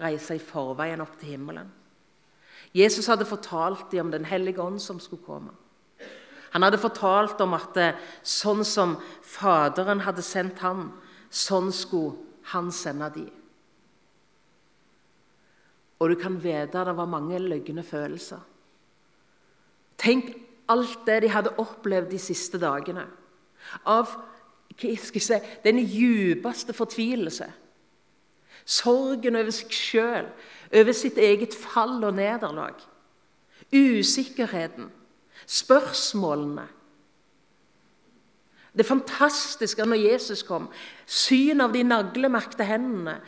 reise 0.00 0.36
i 0.36 0.42
forveien 0.42 1.02
opp 1.04 1.18
til 1.20 1.34
himmelen. 1.34 1.68
Jesus 2.74 3.06
hadde 3.06 3.28
fortalt 3.28 3.90
dem 3.92 4.06
om 4.06 4.12
Den 4.12 4.24
hellige 4.24 4.62
ånd 4.62 4.80
som 4.80 5.00
skulle 5.00 5.22
komme. 5.22 5.52
Han 6.52 6.66
hadde 6.66 6.80
fortalt 6.80 7.40
om 7.40 7.56
at 7.56 7.78
eh, 7.80 7.98
sånn 8.22 8.60
som 8.68 8.98
Faderen 9.24 10.04
hadde 10.04 10.24
sendt 10.24 10.60
ham, 10.64 10.90
sånn 11.32 11.70
skulle 11.72 12.18
han 12.52 12.68
sende 12.74 13.08
dem. 13.14 13.30
Og 16.02 16.10
du 16.10 16.16
kan 16.18 16.36
vite 16.42 16.82
det 16.84 16.96
var 16.98 17.08
mange 17.08 17.38
løgne 17.38 17.84
følelser. 17.86 18.40
Tenk 20.02 20.32
alt 20.72 21.04
det 21.06 21.20
de 21.22 21.30
hadde 21.30 21.54
opplevd 21.62 22.10
de 22.10 22.18
siste 22.20 22.58
dagene. 22.58 23.04
Av 23.86 24.10
si, 24.78 25.38
den 25.62 25.78
djupeste 25.78 26.74
fortvilelse. 26.74 27.46
Sorgen 28.64 29.38
over 29.38 29.54
seg 29.54 29.74
sjøl, 29.74 30.26
over 30.72 30.96
sitt 30.96 31.18
eget 31.22 31.54
fall 31.54 32.00
og 32.02 32.16
nederlag. 32.18 32.82
Usikkerheten, 33.72 34.90
spørsmålene. 35.46 36.66
Det 38.72 38.86
fantastiske 38.88 39.84
når 39.84 40.00
Jesus 40.00 40.42
kom, 40.48 40.70
syn 41.06 41.60
av 41.60 41.74
de 41.74 41.82
naglemerkte 41.84 42.64
hendene, 42.64 43.18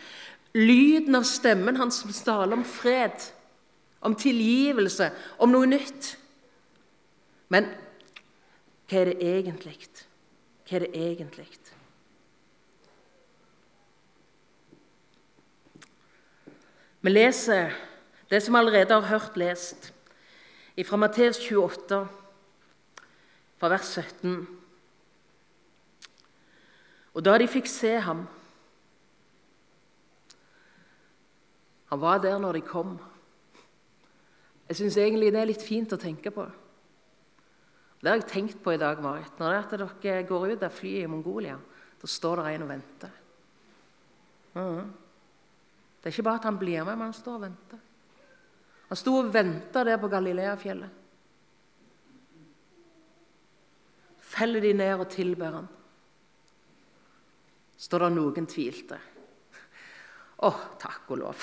lyden 0.57 1.19
av 1.19 1.27
stemmen 1.29 1.77
hans 1.77 2.01
som 2.01 2.13
taler 2.15 2.57
om 2.57 2.65
fred, 2.65 3.29
om 4.05 4.15
tilgivelse, 4.17 5.11
om 5.39 5.53
noe 5.53 5.69
nytt. 5.69 6.15
Men 7.53 7.69
hva 8.89 9.01
er 9.01 9.13
det 9.13 9.31
egentlig? 9.35 9.79
Hva 10.65 10.79
er 10.79 10.87
det 10.87 10.93
egentlig? 10.97 11.49
Vi 17.05 17.13
leser 17.13 17.75
det 18.31 18.41
som 18.41 18.55
vi 18.57 18.63
allerede 18.63 18.97
har 18.97 19.11
hørt 19.11 19.37
lest, 19.37 19.91
fra 20.83 20.99
Matteus 20.99 21.39
28, 21.39 22.01
fra 23.61 23.71
vers 23.71 23.93
17. 23.95 24.49
Og 27.15 27.23
da 27.23 27.37
de 27.39 27.47
fikk 27.47 27.71
se 27.71 27.93
ham 28.03 28.27
Han 31.93 32.01
var 32.03 32.19
der 32.19 32.41
når 32.43 32.57
de 32.57 32.61
kom. 32.67 32.97
Jeg 34.67 34.77
syns 34.81 34.97
egentlig 34.99 35.29
det 35.31 35.39
er 35.39 35.47
litt 35.47 35.63
fint 35.63 35.93
å 35.95 35.99
tenke 36.01 36.33
på. 36.35 36.43
Det 38.01 38.11
har 38.11 38.19
jeg 38.19 38.27
tenkt 38.33 38.59
på 38.65 38.73
i 38.75 38.81
dag, 38.81 38.99
Marit. 39.05 39.39
Når 39.39 39.55
er 39.55 39.69
dere 40.03 40.25
går 40.27 40.57
ut 40.57 40.65
av 40.67 40.75
flyet 40.75 41.05
i 41.05 41.13
Mongolia, 41.13 41.55
da 42.01 42.11
står 42.11 42.43
det 42.43 42.51
en 42.51 42.65
og 42.67 42.73
venter. 42.73 43.13
Mm. 44.55 44.91
Det 46.01 46.11
er 46.11 46.17
ikke 46.17 46.27
bare 46.27 46.43
at 46.43 46.49
han 46.51 46.59
blir 46.59 46.83
med, 46.83 46.97
men 46.97 47.07
han 47.07 47.17
står 47.17 47.39
og 47.39 47.45
venter. 47.47 47.85
Han 48.95 48.99
sto 49.01 49.17
og 49.19 49.33
venta 49.35 49.81
der 49.83 49.97
på 49.99 50.07
Galileafjellet. 50.07 51.01
Feller 54.23 54.63
de 54.63 54.71
ned 54.79 55.01
og 55.03 55.09
tilber 55.11 55.57
han. 55.57 55.67
Står 57.75 58.05
det 58.05 58.11
noen 58.15 58.47
tvilte. 58.47 59.01
Å, 60.47 60.53
takk 60.79 61.11
og 61.11 61.21
lov. 61.25 61.43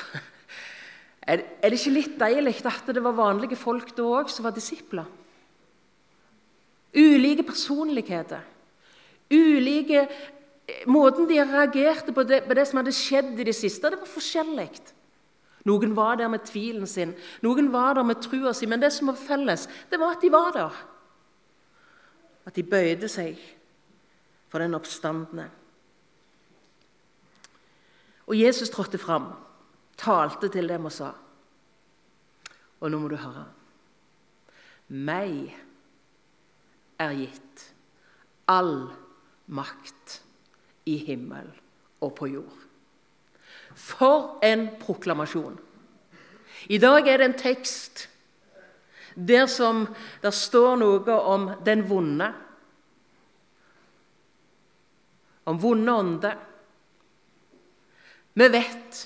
Er 1.27 1.43
det 1.43 1.75
ikke 1.75 1.93
litt 1.93 2.15
deilig 2.23 2.55
at 2.71 2.87
det 2.95 3.03
var 3.03 3.19
vanlige 3.19 3.59
folk 3.59 3.91
da 3.99 4.07
òg 4.21 4.31
som 4.31 4.47
var 4.47 4.55
disipler? 4.55 5.11
Ulike 6.95 7.43
personligheter. 7.51 8.47
Ulike 9.27 10.07
Måten 10.87 11.27
de 11.27 11.43
reagerte 11.43 12.15
på 12.15 12.23
det, 12.23 12.45
på 12.47 12.55
det, 12.55 12.63
som 12.69 12.79
hadde 12.79 12.95
skjedd 12.95 13.35
i 13.35 13.43
det 13.43 13.57
siste, 13.57 13.89
det 13.91 13.99
var 13.99 14.07
forskjellig. 14.07 14.69
Noen 15.65 15.95
var 15.95 16.17
der 16.17 16.29
med 16.31 16.45
tvilen 16.47 16.87
sin, 16.89 17.13
noen 17.45 17.69
var 17.73 17.93
der 17.97 18.05
med 18.07 18.21
trua 18.23 18.53
si, 18.53 18.65
men 18.65 18.81
det 18.81 18.91
som 18.93 19.11
var 19.11 19.19
felles, 19.19 19.67
det 19.91 19.99
var 20.01 20.15
at 20.15 20.23
de 20.23 20.31
var 20.33 20.51
der. 20.55 20.77
At 22.49 22.55
de 22.57 22.63
bøyde 22.65 23.09
seg 23.11 23.37
for 24.49 24.63
den 24.63 24.73
oppstandende. 24.73 25.49
Og 28.27 28.39
Jesus 28.39 28.69
trådte 28.69 28.97
fram, 28.97 29.33
talte 29.97 30.49
til 30.49 30.69
dem 30.69 30.85
og 30.85 30.95
sa 30.95 31.11
Og 32.81 32.89
nå 32.89 32.97
må 32.97 33.11
du 33.11 33.15
høre. 33.21 33.43
Meg 34.89 35.51
er 36.97 37.13
gitt 37.13 37.65
all 38.49 38.87
makt 39.53 40.15
i 40.89 40.95
himmel 40.97 41.51
og 42.01 42.15
på 42.17 42.31
jord. 42.31 42.70
For 43.75 44.39
en 44.43 44.69
proklamasjon! 44.79 45.59
I 46.69 46.77
dag 46.77 47.07
er 47.07 47.17
det 47.17 47.27
en 47.29 47.39
tekst 47.39 48.07
der 49.15 49.47
som 49.51 49.85
det 50.21 50.31
står 50.35 50.77
noe 50.79 51.15
om 51.33 51.49
den 51.65 51.83
vonde. 51.89 52.29
Om 55.49 55.59
vonde 55.59 55.95
ånder. 56.03 56.37
Vi 58.33 58.47
vet 58.53 59.01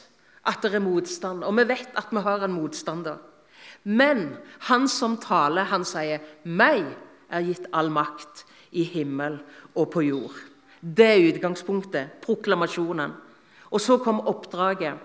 at 0.45 0.61
det 0.61 0.75
er 0.77 0.83
motstand, 0.83 1.43
og 1.43 1.55
vi 1.57 1.65
vet 1.71 1.95
at 1.97 2.11
vi 2.13 2.21
har 2.21 2.43
en 2.45 2.53
motstander. 2.53 3.17
Men 3.83 4.35
han 4.67 4.87
som 4.87 5.17
taler, 5.17 5.63
han 5.63 5.85
sier 5.85 6.19
'Meg 6.45 6.85
er 7.29 7.41
gitt 7.41 7.65
all 7.73 7.89
makt 7.89 8.45
i 8.71 8.83
himmel 8.83 9.39
og 9.75 9.91
på 9.91 10.01
jord'. 10.01 10.41
Det 10.81 11.05
er 11.05 11.33
utgangspunktet, 11.33 12.21
proklamasjonen. 12.21 13.13
Og 13.71 13.81
så 13.81 13.97
kom 13.97 14.21
oppdraget. 14.27 14.99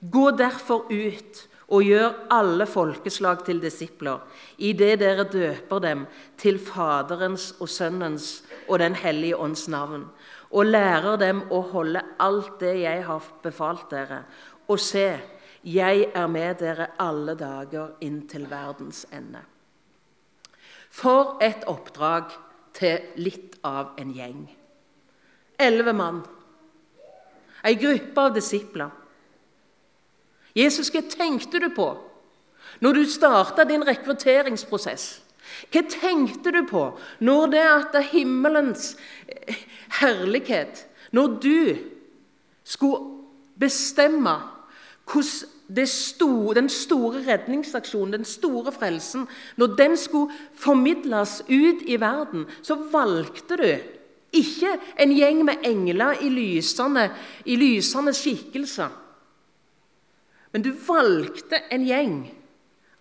Gå 0.00 0.30
derfor 0.30 0.86
ut 0.90 1.46
og 1.70 1.86
gjør 1.86 2.14
alle 2.34 2.66
folkeslag 2.66 3.44
til 3.46 3.60
disipler, 3.62 4.18
idet 4.58 4.98
dere 5.00 5.26
døper 5.30 5.82
dem 5.84 6.06
til 6.38 6.58
Faderens 6.58 7.52
og 7.60 7.68
Sønnens 7.68 8.42
og 8.68 8.78
Den 8.78 8.94
hellige 8.94 9.36
ånds 9.36 9.68
navn, 9.68 10.08
og 10.50 10.66
lærer 10.66 11.16
dem 11.16 11.44
å 11.50 11.60
holde 11.70 12.02
alt 12.18 12.58
det 12.60 12.74
jeg 12.80 13.04
har 13.06 13.28
befalt 13.42 13.86
dere. 13.90 14.24
Og 14.66 14.80
se, 14.82 15.20
jeg 15.62 16.10
er 16.14 16.26
med 16.26 16.58
dere 16.58 16.90
alle 16.98 17.36
dager 17.38 17.94
inntil 18.00 18.48
verdens 18.50 19.04
ende. 19.12 19.44
For 20.90 21.38
et 21.44 21.62
oppdrag 21.70 22.34
til 22.74 22.98
litt 23.20 23.60
av 23.62 23.94
en 24.00 24.10
gjeng. 24.14 24.42
Elleve 25.60 25.94
mann 25.94 26.24
ei 27.64 27.76
gruppe 27.80 28.20
av 28.20 28.34
disipler. 28.34 28.90
Jesus, 30.56 30.90
hva 30.90 31.02
tenkte 31.06 31.60
du 31.62 31.68
på 31.74 31.92
når 32.80 32.96
du 32.96 33.04
starta 33.06 33.64
din 33.68 33.84
rekrutteringsprosess? 33.86 35.20
Hva 35.70 35.82
tenkte 35.90 36.52
du 36.54 36.62
på 36.68 36.84
når 37.26 37.52
det 37.54 37.64
at 37.66 37.96
himmelens 38.12 38.94
herlighet 40.00 40.86
Når 41.10 41.40
du 41.42 41.76
skulle 42.62 43.18
bestemme 43.58 44.36
hvordan 45.10 45.86
store, 45.86 46.54
den 46.54 46.68
store 46.68 47.24
redningsaksjonen, 47.26 48.12
den 48.12 48.24
store 48.24 48.72
frelsen 48.72 49.26
Når 49.56 49.74
den 49.76 49.96
skulle 49.96 50.32
formidles 50.54 51.42
ut 51.48 51.82
i 51.82 52.00
verden, 52.00 52.46
så 52.62 52.74
valgte 52.92 53.56
du 53.56 53.99
ikke 54.32 54.76
en 55.00 55.14
gjeng 55.14 55.44
med 55.44 55.64
engler 55.66 56.20
i 56.22 56.28
lysende, 56.32 57.08
i 57.44 57.56
lysende 57.58 58.14
skikkelser. 58.14 58.90
Men 60.52 60.62
du 60.62 60.70
valgte 60.86 61.62
en 61.70 61.86
gjeng 61.86 62.16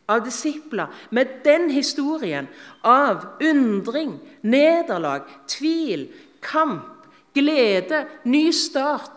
av 0.10 0.24
disipler 0.26 0.90
med 1.14 1.40
den 1.46 1.70
historien 1.74 2.50
av 2.86 3.26
undring, 3.46 4.16
nederlag, 4.42 5.26
tvil, 5.50 6.08
kamp, 6.42 7.06
glede, 7.34 8.06
ny 8.26 8.50
start, 8.54 9.12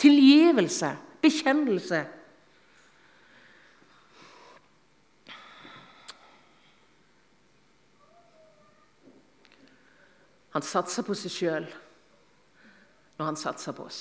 tilgivelse, 0.00 0.94
bekjennelse. 1.22 2.04
Han 10.58 10.66
satsa 10.66 11.04
på 11.06 11.14
seg 11.14 11.30
sjøl 11.30 11.66
når 13.18 13.24
han 13.30 13.38
satsa 13.38 13.70
på 13.74 13.86
oss. 13.86 14.00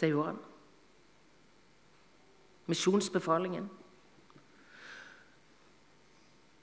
Det 0.00 0.12
gjorde 0.12 0.34
han 0.34 0.40
misjonsbefalingen. 2.70 3.68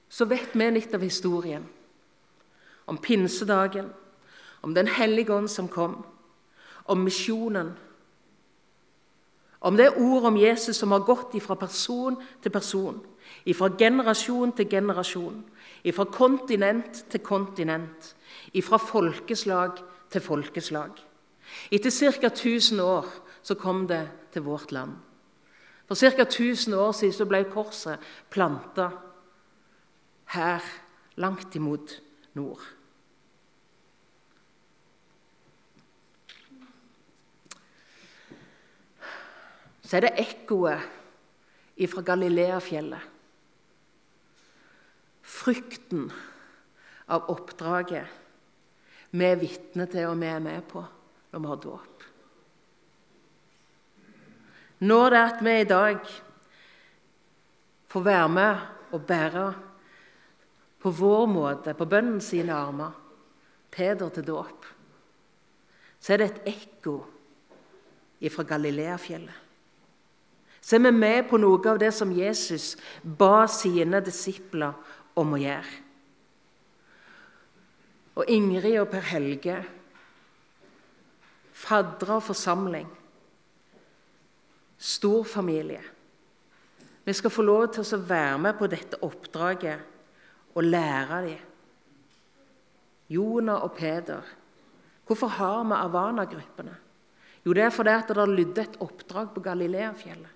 Så 0.08 0.24
vet 0.24 0.54
vi 0.56 0.70
litt 0.70 0.94
av 0.94 1.04
historien. 1.04 1.66
Om 2.88 2.98
pinsedagen, 3.02 3.90
om 4.64 4.74
Den 4.74 4.86
hellige 4.86 5.34
ånd 5.34 5.50
som 5.50 5.68
kom, 5.68 6.00
om 6.84 7.04
misjonen. 7.04 7.74
Om 9.60 9.76
det 9.76 9.90
ordet 9.98 10.30
om 10.30 10.36
Jesus 10.36 10.76
som 10.76 10.92
har 10.92 11.04
gått 11.04 11.36
fra 11.42 11.54
person 11.54 12.16
til 12.42 12.50
person, 12.50 13.02
fra 13.54 13.68
generasjon 13.68 14.52
til 14.52 14.68
generasjon, 14.68 15.44
fra 15.94 16.04
kontinent 16.04 17.04
til 17.10 17.20
kontinent, 17.20 18.14
fra 18.62 18.76
folkeslag 18.76 19.78
til 20.10 20.20
folkeslag. 20.20 20.90
Etter 21.70 21.90
ca. 21.90 22.26
1000 22.26 22.80
år 22.80 23.06
så 23.42 23.54
kom 23.54 23.86
det 23.88 24.08
til 24.32 24.42
vårt 24.42 24.72
land. 24.72 24.96
For 25.86 25.94
ca. 25.94 26.22
1000 26.22 26.74
år 26.74 26.92
siden 26.92 27.14
så 27.14 27.24
ble 27.24 27.44
korset 27.48 27.98
planta 28.30 28.90
her, 30.34 30.64
langt 31.16 31.56
imot 31.56 32.00
nord. 32.34 32.60
Så 39.88 39.96
er 39.96 40.04
det 40.04 40.18
ekkoet 40.20 40.84
fra 41.88 42.02
Galileafjellet. 42.04 43.17
Frykten 45.28 46.08
av 47.12 47.28
oppdraget 47.32 48.08
vi 49.10 49.24
er 49.24 49.40
vitne 49.40 49.86
til 49.88 50.10
og 50.10 50.18
vi 50.20 50.28
er 50.28 50.42
med 50.44 50.64
på 50.68 50.82
når 51.32 51.40
vi 51.40 51.48
har 51.48 51.60
dåp. 51.62 52.04
Når 54.84 55.10
det 55.10 55.18
er 55.18 55.30
at 55.32 55.40
vi 55.44 55.54
i 55.60 55.68
dag 55.68 56.10
får 57.88 58.04
være 58.04 58.28
med 58.28 58.66
og 58.92 59.06
bære 59.08 59.46
på 60.78 60.90
vår 60.94 61.26
måte, 61.26 61.74
på 61.74 61.88
bønnen 61.88 62.20
sine 62.20 62.54
armer, 62.54 62.92
Peder 63.70 64.08
til 64.08 64.24
dåp, 64.24 64.64
så 66.00 66.14
er 66.14 66.18
det 66.18 66.26
et 66.28 66.46
ekko 66.54 66.94
fra 68.32 68.44
Galileafjellet. 68.48 69.34
Så 70.60 70.76
er 70.76 70.86
vi 70.86 70.92
med 70.92 71.28
på 71.28 71.38
noe 71.40 71.60
av 71.68 71.78
det 71.80 71.90
som 71.94 72.12
Jesus 72.12 72.76
ba 73.02 73.46
sine 73.48 74.00
disipler 74.04 74.72
om 75.18 75.34
å 75.34 75.40
gjøre. 75.42 75.74
Og 78.18 78.30
Ingrid 78.34 78.78
og 78.80 78.88
Per 78.90 79.04
Helge, 79.12 79.58
fadre 81.54 82.16
og 82.18 82.24
forsamling, 82.26 82.88
stor 84.78 85.26
familie. 85.26 85.82
Vi 87.04 87.14
skal 87.16 87.32
få 87.32 87.42
lov 87.46 87.68
til 87.74 87.86
å 87.86 88.02
være 88.08 88.40
med 88.42 88.58
på 88.58 88.66
dette 88.70 88.98
oppdraget 89.06 90.54
og 90.54 90.66
lære 90.66 91.22
dem. 91.24 91.46
Jonah 93.08 93.62
og 93.64 93.72
Peder. 93.72 94.26
Hvorfor 95.06 95.26
har 95.38 95.62
vi 95.64 95.72
Avana-gruppene? 95.78 96.74
Jo, 97.46 97.54
det 97.56 97.62
er 97.64 97.70
fordi 97.72 97.94
det 98.08 98.16
har 98.18 98.28
lydd 98.28 98.58
et 98.60 98.76
oppdrag 98.84 99.30
på 99.32 99.40
Galileafjellet. 99.40 100.34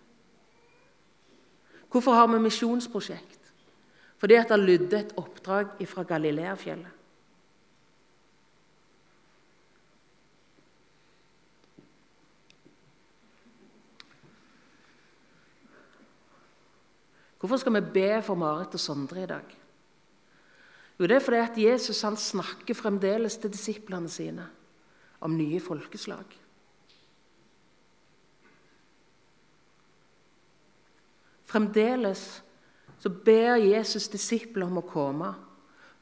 Hvorfor 1.93 2.17
har 2.17 2.31
vi 2.33 2.39
misjonsprosjekt? 2.41 3.32
Fordi 4.23 4.37
det 4.39 4.51
han 4.55 4.63
lydde 4.63 4.99
et 5.03 5.13
oppdrag 5.19 5.81
fra 5.91 6.05
Galileafjellet. 6.07 6.99
Hvorfor 17.43 17.59
skal 17.59 17.75
vi 17.75 17.81
be 17.97 18.23
for 18.23 18.39
Marit 18.39 18.77
og 18.79 18.81
Sondre 18.85 19.25
i 19.25 19.27
dag? 19.27 19.57
Jo, 21.01 21.07
Det 21.07 21.17
er 21.17 21.27
fordi 21.27 21.43
at 21.43 21.59
Jesus 21.59 22.03
han 22.03 22.17
snakker 22.17 22.75
fremdeles 22.75 23.37
til 23.37 23.51
disiplene 23.51 24.09
sine 24.09 24.47
om 25.21 25.35
nye 25.35 25.59
folkeslag. 25.61 26.39
Fremdeles 31.43 32.45
så 33.03 33.11
ber 33.11 33.57
Jesus 33.59 34.09
disipler 34.09 34.67
om 34.67 34.79
å 34.79 34.87
komme 34.87 35.33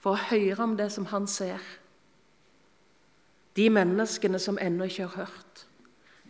for 0.01 0.13
å 0.13 0.25
høre 0.29 0.65
om 0.65 0.77
det 0.77 0.91
som 0.93 1.07
han 1.09 1.27
ser. 1.29 1.63
De 3.57 3.71
menneskene 3.73 4.39
som 4.39 4.59
ennå 4.61 4.85
ikke 4.85 5.07
har 5.09 5.25
hørt. 5.25 5.67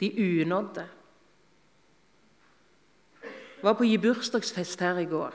De 0.00 0.12
unådde 0.14 0.86
var 3.60 3.74
på 3.76 3.84
å 3.84 3.98
bursdagsfest 4.00 4.80
her 4.80 5.02
i 5.02 5.08
går. 5.10 5.34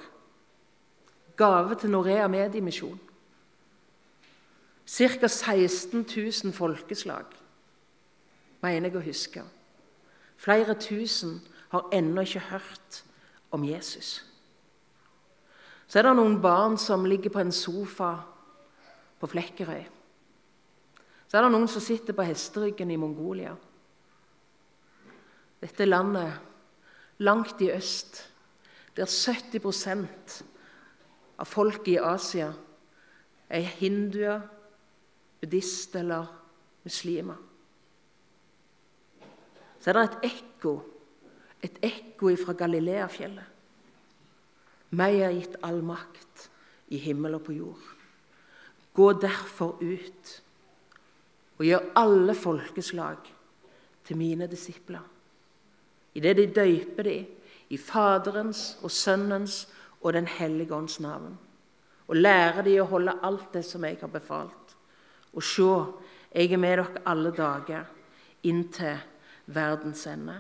Gave 1.38 1.76
til 1.76 1.92
Norea 1.92 2.28
Mediemisjon. 2.32 3.00
Ca. 4.86 5.28
16 5.28 6.06
000 6.44 6.54
folkeslag, 6.54 7.26
mener 8.62 8.90
jeg 8.90 8.98
å 8.98 9.04
huske. 9.04 9.44
Flere 10.38 10.78
tusen 10.80 11.42
har 11.70 11.90
ennå 11.94 12.24
ikke 12.24 12.48
hørt 12.50 13.04
om 13.52 13.68
Jesus. 13.68 14.24
Så 15.88 16.00
er 16.00 16.08
det 16.08 16.16
noen 16.18 16.40
barn 16.42 16.78
som 16.82 17.06
ligger 17.06 17.34
på 17.34 17.44
en 17.44 17.54
sofa 17.54 18.16
på 19.20 19.30
Flekkerøy. 19.30 19.84
Så 21.28 21.38
er 21.38 21.46
det 21.46 21.54
noen 21.54 21.70
som 21.70 21.84
sitter 21.84 22.16
på 22.16 22.26
hesteryggen 22.26 22.92
i 22.94 23.00
Mongolia. 23.00 23.56
Dette 25.62 25.88
landet 25.88 26.34
langt 27.26 27.62
i 27.62 27.72
øst, 27.74 28.22
der 28.96 29.10
70% 29.10 30.36
av 31.40 31.50
folket 31.50 31.96
i 31.96 31.98
Asia 32.00 32.52
er 33.50 33.74
hinduer, 33.80 34.46
buddhister 35.42 36.00
eller 36.00 36.30
muslimer. 36.86 37.42
Så 39.80 39.92
er 39.92 40.00
det 40.00 40.06
et 40.06 40.32
ekko, 40.32 40.78
et 41.62 41.82
ekko 41.84 42.32
fra 42.42 42.56
Galileafjellet. 42.58 43.55
Meg 44.96 45.20
er 45.26 45.34
gitt 45.36 45.58
all 45.66 45.82
makt 45.84 46.48
i 46.94 47.00
himmel 47.02 47.38
og 47.38 47.46
på 47.48 47.56
jord. 47.58 47.88
Gå 48.96 49.12
derfor 49.20 49.82
ut 49.82 50.32
og 51.58 51.66
gjør 51.66 51.92
alle 52.00 52.36
folkeslag 52.38 53.32
til 54.06 54.20
mine 54.20 54.48
disipler 54.52 55.04
idet 56.16 56.38
de 56.38 56.46
døyper 56.56 57.04
dem 57.04 57.26
i 57.70 57.78
Faderens 57.78 58.78
og 58.84 58.92
Sønnens 58.92 59.68
og 60.02 60.14
Den 60.14 60.28
hellige 60.28 60.76
ånds 60.76 61.00
navn, 61.00 61.38
og 62.08 62.16
lærer 62.16 62.62
de 62.62 62.76
å 62.80 62.86
holde 62.86 63.18
alt 63.26 63.54
det 63.54 63.64
som 63.66 63.84
jeg 63.84 63.98
har 64.02 64.12
befalt. 64.14 64.76
Og 65.34 65.44
se, 65.44 65.72
jeg 66.32 66.52
er 66.54 66.62
med 66.62 66.78
dere 66.78 67.02
alle 67.10 67.32
dager 67.34 67.88
inntil 68.44 69.02
verdens 69.46 70.06
ende. 70.08 70.38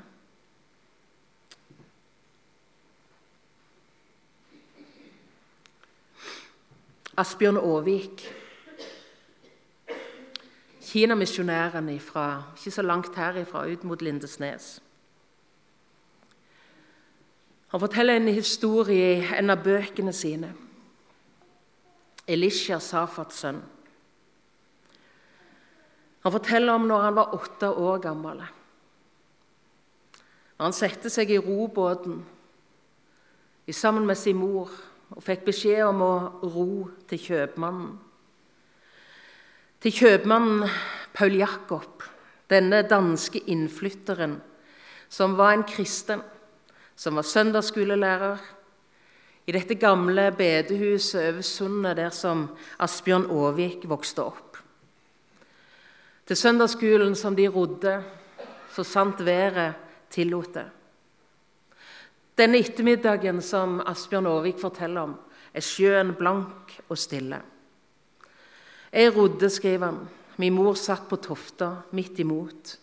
Asbjørn 7.18 7.58
Aavik 7.58 8.26
Kinamisjonæren 10.96 11.90
ikke 11.90 12.72
så 12.72 12.82
langt 12.82 13.16
herifra, 13.16 13.68
ut 13.68 13.84
mot 13.84 14.02
Lindesnes. 14.02 14.82
Han 17.68 17.80
forteller 17.80 18.16
en 18.16 18.28
historie 18.28 19.18
i 19.18 19.26
en 19.40 19.50
av 19.50 19.64
bøkene 19.64 20.14
sine. 20.14 20.54
Elisha, 22.28 22.80
Safats 22.80 23.42
sønn. 23.44 23.60
Han 26.24 26.32
forteller 26.32 26.74
om 26.74 26.88
når 26.88 27.02
han 27.02 27.16
var 27.16 27.36
åtte 27.36 27.70
år 27.70 28.00
gammel. 28.08 28.44
Han 30.64 30.74
satte 30.74 31.12
seg 31.12 31.32
i 31.32 31.42
robåten 31.44 32.24
sammen 33.72 34.06
med 34.08 34.16
sin 34.16 34.38
mor 34.40 34.72
og 35.14 35.22
fikk 35.24 35.46
beskjed 35.50 35.84
om 35.86 36.02
å 36.02 36.16
ro 36.50 36.70
til 37.10 37.22
kjøpmannen. 37.22 37.94
Til 39.84 39.94
kjøpmannen 39.94 40.66
Paul 41.14 41.38
Jakob, 41.38 42.04
denne 42.50 42.82
danske 42.90 43.42
innflytteren, 43.52 44.40
som 45.10 45.36
var 45.38 45.54
en 45.54 45.66
kristen, 45.68 46.24
som 46.96 47.20
var 47.20 47.28
søndagsskolelærer 47.28 48.42
i 49.46 49.54
dette 49.54 49.78
gamle 49.78 50.32
bedehuset 50.34 51.30
over 51.30 51.46
sundet 51.46 52.00
der 52.00 52.14
som 52.16 52.48
Asbjørn 52.82 53.28
Aavik 53.30 53.86
vokste 53.90 54.26
opp. 54.26 54.58
Til 56.26 56.40
søndagsskolen 56.40 57.14
som 57.14 57.36
de 57.38 57.46
rodde, 57.54 58.00
så 58.74 58.84
sant 58.84 59.22
været 59.22 59.78
tillot 60.10 60.54
det. 60.56 60.66
Denne 62.36 62.60
ettermiddagen 62.60 63.40
som 63.40 63.78
Asbjørn 63.88 64.28
Aavik 64.28 64.58
forteller 64.60 65.08
om, 65.08 65.14
er 65.56 65.64
sjøen 65.64 66.12
blank 66.20 66.74
og 66.90 66.98
stille. 67.00 67.40
Jeg 68.92 69.14
rodde, 69.16 69.48
skriver 69.50 69.86
han. 69.88 70.02
Min 70.36 70.56
mor 70.58 70.76
satt 70.76 71.08
på 71.08 71.16
tofta 71.24 71.70
midt 71.96 72.20
imot. 72.20 72.74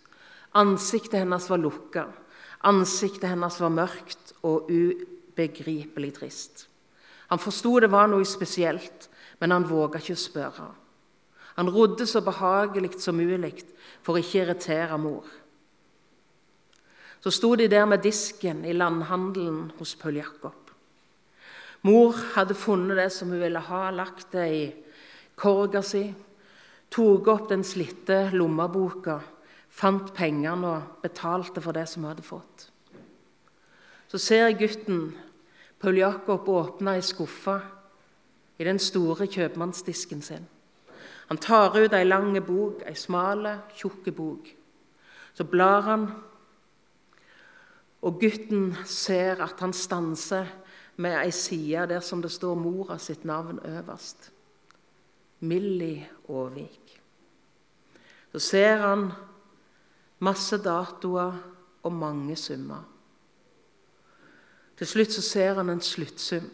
Ansiktet 0.57 1.19
hennes 1.21 1.45
var 1.49 1.61
lukka. 1.61 2.07
Ansiktet 2.65 3.29
hennes 3.29 3.59
var 3.61 3.73
mørkt 3.73 4.33
og 4.41 4.71
ubegripelig 4.73 6.13
trist. 6.17 6.65
Han 7.29 7.41
forsto 7.41 7.75
det 7.81 7.91
var 7.93 8.09
noe 8.09 8.25
spesielt, 8.25 9.07
men 9.41 9.53
han 9.53 9.69
våga 9.69 10.01
ikke 10.01 10.17
å 10.17 10.23
spørre. 10.23 10.67
Han 11.61 11.69
rodde 11.69 12.07
så 12.09 12.23
behagelig 12.25 12.95
som 13.01 13.17
mulig 13.21 13.59
for 14.01 14.15
å 14.15 14.21
ikke 14.21 14.41
irritere 14.41 14.97
mor. 14.97 15.25
Så 17.23 17.31
sto 17.31 17.55
de 17.55 17.69
der 17.71 17.85
med 17.87 18.03
disken 18.03 18.65
i 18.67 18.73
landhandelen 18.75 19.71
hos 19.77 19.95
Paul 19.95 20.17
Jakob. 20.19 20.71
Mor 21.81 22.17
hadde 22.35 22.55
funnet 22.55 22.97
det 22.99 23.11
som 23.15 23.29
hun 23.31 23.39
ville 23.39 23.59
ha, 23.59 23.83
lagt 23.91 24.33
det 24.35 24.47
i 24.51 24.63
korga 25.39 25.81
si, 25.83 26.03
tok 26.91 27.27
opp 27.31 27.45
den 27.49 27.63
slitte 27.63 28.25
lommeboka, 28.35 29.21
fant 29.71 30.11
pengene 30.15 30.67
og 30.67 30.99
betalte 31.03 31.63
for 31.63 31.75
det 31.75 31.85
som 31.89 32.03
hun 32.03 32.11
hadde 32.11 32.25
fått. 32.27 32.67
Så 34.11 34.19
ser 34.19 34.43
jeg 34.49 34.59
gutten 34.59 34.99
Paul 35.79 35.97
Jakob 35.97 36.51
åpne 36.51 36.97
ei 36.97 37.05
skuffe 37.07 37.55
i 38.59 38.67
den 38.67 38.79
store 38.83 39.29
kjøpmannsdisken 39.31 40.21
sin. 40.21 40.43
Han 41.31 41.39
tar 41.39 41.79
ut 41.79 41.95
ei 41.95 42.03
lang 42.03 42.35
bok, 42.45 42.83
ei 42.83 42.99
smal, 42.99 43.47
tjukk 43.79 44.11
bok. 44.11 44.51
Så 45.33 45.47
blar 45.47 45.87
han 45.87 46.07
og 48.03 48.19
gutten 48.19 48.73
ser 48.85 49.39
at 49.43 49.61
han 49.63 49.73
stanser 49.73 50.49
med 50.99 51.15
ei 51.21 51.31
side 51.31 51.87
der 51.89 52.03
som 52.03 52.21
det 52.21 52.31
står 52.31 52.57
mora 52.59 52.97
sitt 52.99 53.23
navn 53.25 53.59
øverst. 53.65 54.31
Millie 55.39 56.09
Aavik. 56.29 57.01
Så 58.31 58.39
ser 58.39 58.77
han 58.77 59.11
masse 60.19 60.57
datoer 60.57 61.37
og 61.83 61.91
mange 61.91 62.35
summer. 62.35 62.83
Til 64.77 64.87
slutt 64.87 65.13
så 65.13 65.21
ser 65.21 65.53
han 65.53 65.69
en 65.69 65.81
sluttsum. 65.81 66.49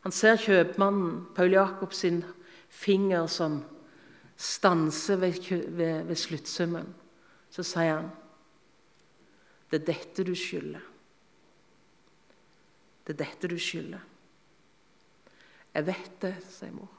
Han 0.00 0.12
ser 0.12 0.36
kjøpmannen, 0.36 1.26
Paul 1.34 1.52
Jakob 1.52 1.92
sin 1.92 2.24
finger 2.68 3.26
som 3.26 3.62
stanser 4.36 5.16
ved, 5.16 5.68
ved, 5.68 6.04
ved 6.04 6.16
sluttsummen. 6.16 6.94
Så 7.50 7.62
sier 7.62 7.94
han 7.96 8.10
det 9.70 9.80
er 9.80 9.86
dette 9.88 10.24
du 10.26 10.34
skylder. 10.38 10.82
Det 13.06 13.14
er 13.14 13.22
dette 13.22 13.50
du 13.50 13.56
skylder. 13.58 14.02
Jeg 15.76 15.86
vet 15.86 16.14
det, 16.22 16.34
sier 16.50 16.72
mor. 16.74 16.92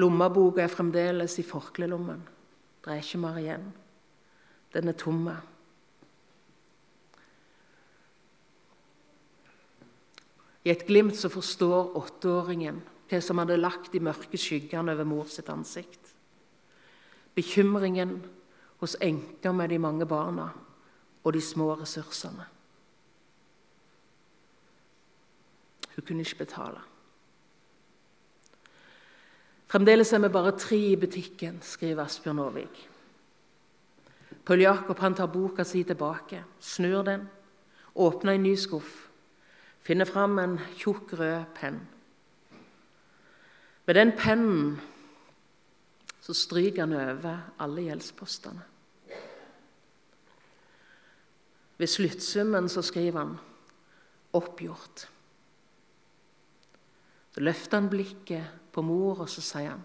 Lommeboka 0.00 0.62
er 0.64 0.72
fremdeles 0.72 1.36
i 1.42 1.44
forklelommen. 1.44 2.22
Det 2.80 2.92
er 2.92 3.02
ikke 3.02 3.20
mer 3.20 3.38
igjen. 3.40 3.66
Den 4.72 4.88
er 4.88 4.96
tomme. 4.96 5.34
I 10.64 10.72
et 10.72 10.86
glimt 10.88 11.16
så 11.16 11.30
forstår 11.32 11.94
åtteåringen 11.98 12.80
hva 13.10 13.20
som 13.24 13.40
hadde 13.42 13.58
lagt 13.58 13.90
de 13.92 14.02
mørke 14.04 14.38
skyggene 14.38 14.94
over 14.94 15.08
mor 15.08 15.30
sitt 15.32 15.48
ansikt. 15.50 16.12
Bekymringen 17.34 18.20
hos 18.80 18.96
enker 19.00 19.52
med 19.52 19.68
de 19.68 19.78
mange 19.78 20.06
barna 20.06 20.48
og 21.24 21.32
de 21.32 21.40
små 21.40 21.74
ressursene. 21.74 22.46
Hun 25.94 26.06
kunne 26.06 26.24
ikke 26.24 26.44
betale. 26.44 26.80
Fremdeles 29.70 30.12
er 30.12 30.18
vi 30.18 30.28
bare 30.28 30.56
tre 30.58 30.76
i 30.76 30.96
butikken, 30.96 31.60
skriver 31.62 32.04
Asbjørn 32.04 32.38
Aavik. 32.38 32.88
Paul 34.44 34.60
Jakob 34.60 34.98
han 34.98 35.14
tar 35.14 35.28
boka 35.30 35.64
si 35.64 35.84
tilbake, 35.84 36.44
snur 36.60 37.04
den, 37.06 37.28
åpner 37.94 38.32
en 38.32 38.42
ny 38.42 38.56
skuff, 38.56 39.10
finner 39.80 40.08
fram 40.08 40.38
en 40.38 40.58
tjukk, 40.78 41.12
rød 41.12 41.44
penn. 41.54 41.80
Med 43.86 43.94
den 43.94 44.12
pennen 44.18 44.80
så 46.20 46.34
stryker 46.34 46.86
han 46.86 46.92
over 46.92 47.38
alle 47.58 47.86
gjeldspostene. 47.86 48.69
Ved 51.80 51.88
sluttsummen 51.88 52.68
så 52.68 52.82
skriver 52.82 53.18
han 53.18 53.38
'oppgjort'. 54.36 55.08
Så 57.30 57.40
løfter 57.40 57.80
han 57.80 57.88
blikket 57.88 58.44
på 58.72 58.82
mor, 58.82 59.20
og 59.20 59.28
så 59.28 59.40
sier 59.40 59.70
han 59.70 59.84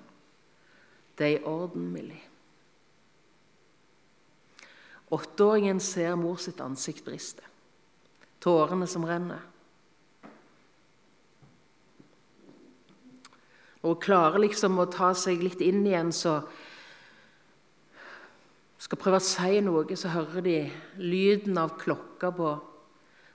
'Det 1.18 1.26
er 1.26 1.40
i 1.40 1.44
orden, 1.44 1.94
Millie'. 1.94 2.28
Åtteåringen 5.12 5.80
ser 5.80 6.16
mor 6.16 6.36
sitt 6.36 6.60
ansikt 6.62 7.06
briste. 7.06 7.44
Tårene 8.42 8.88
som 8.88 9.04
renner. 9.04 9.40
Når 13.82 13.94
hun 13.94 14.02
klarer 14.02 14.40
liksom 14.40 14.80
å 14.80 14.92
ta 14.92 15.14
seg 15.14 15.44
litt 15.44 15.62
inn 15.62 15.86
igjen, 15.88 16.12
så 16.12 16.42
skal 18.86 19.02
prøve 19.02 19.18
å 19.18 19.26
si 19.26 19.60
noe, 19.66 19.98
så 19.98 20.12
hører 20.14 20.46
de 20.46 20.58
lyden 21.02 21.58
av 21.58 21.74
klokka 21.82 22.30
på, 22.36 22.52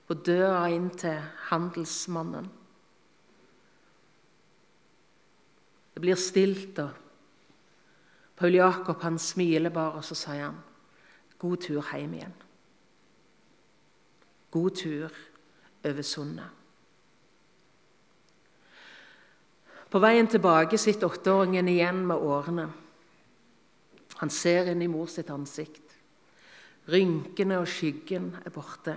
på 0.06 0.16
døra 0.26 0.68
inn 0.70 0.90
til 0.94 1.18
handelsmannen. 1.48 2.46
Det 5.90 6.02
blir 6.04 6.20
stilt, 6.20 6.78
og 6.78 6.94
Paul 8.38 8.54
Jakob 8.54 9.02
han 9.02 9.18
smiler 9.20 9.74
bare, 9.74 9.98
og 9.98 10.06
så 10.06 10.14
sier 10.16 10.46
han, 10.46 10.62
'God 11.40 11.60
tur 11.66 11.82
hjem 11.82 12.14
igjen'. 12.14 12.38
God 14.50 14.70
tur 14.76 15.12
over 15.84 16.02
sundet. 16.02 16.50
På 19.90 19.98
veien 19.98 20.26
tilbake 20.26 20.78
sitter 20.78 21.10
åtteåringen 21.10 21.68
igjen 21.68 22.06
med 22.06 22.16
årene. 22.16 22.68
Han 24.20 24.30
ser 24.30 24.68
inn 24.68 24.82
i 24.84 24.88
mor 24.90 25.08
sitt 25.08 25.30
ansikt. 25.32 25.96
Rynkene 26.90 27.60
og 27.60 27.68
skyggen 27.70 28.34
er 28.44 28.52
borte. 28.52 28.96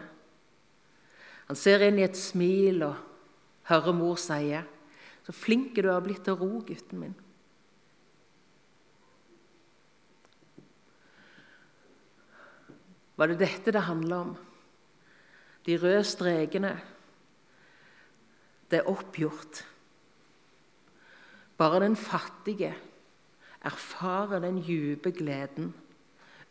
Han 1.47 1.59
ser 1.59 1.83
inn 1.87 1.99
i 1.99 2.05
et 2.05 2.17
smil 2.19 2.83
og 2.87 2.95
hører 3.69 3.93
mor 3.95 4.15
si, 4.15 4.59
'Så 5.23 5.31
flink 5.31 5.75
du 5.75 5.87
har 5.87 6.01
blitt 6.01 6.23
til 6.23 6.33
å 6.33 6.39
ro, 6.39 6.59
gutten 6.59 6.99
min.' 6.99 7.15
Var 13.15 13.27
det 13.27 13.39
dette 13.39 13.71
det 13.71 13.81
handla 13.81 14.17
om? 14.17 14.37
De 15.65 15.77
røde 15.77 16.03
strekene. 16.03 16.81
Det 18.71 18.79
er 18.79 18.89
oppgjort. 18.89 19.63
Bare 21.57 21.79
den 21.79 21.95
fattige 21.95 22.73
erfare 23.63 24.41
den 24.43 24.59
dype 24.63 25.13
gleden 25.15 25.71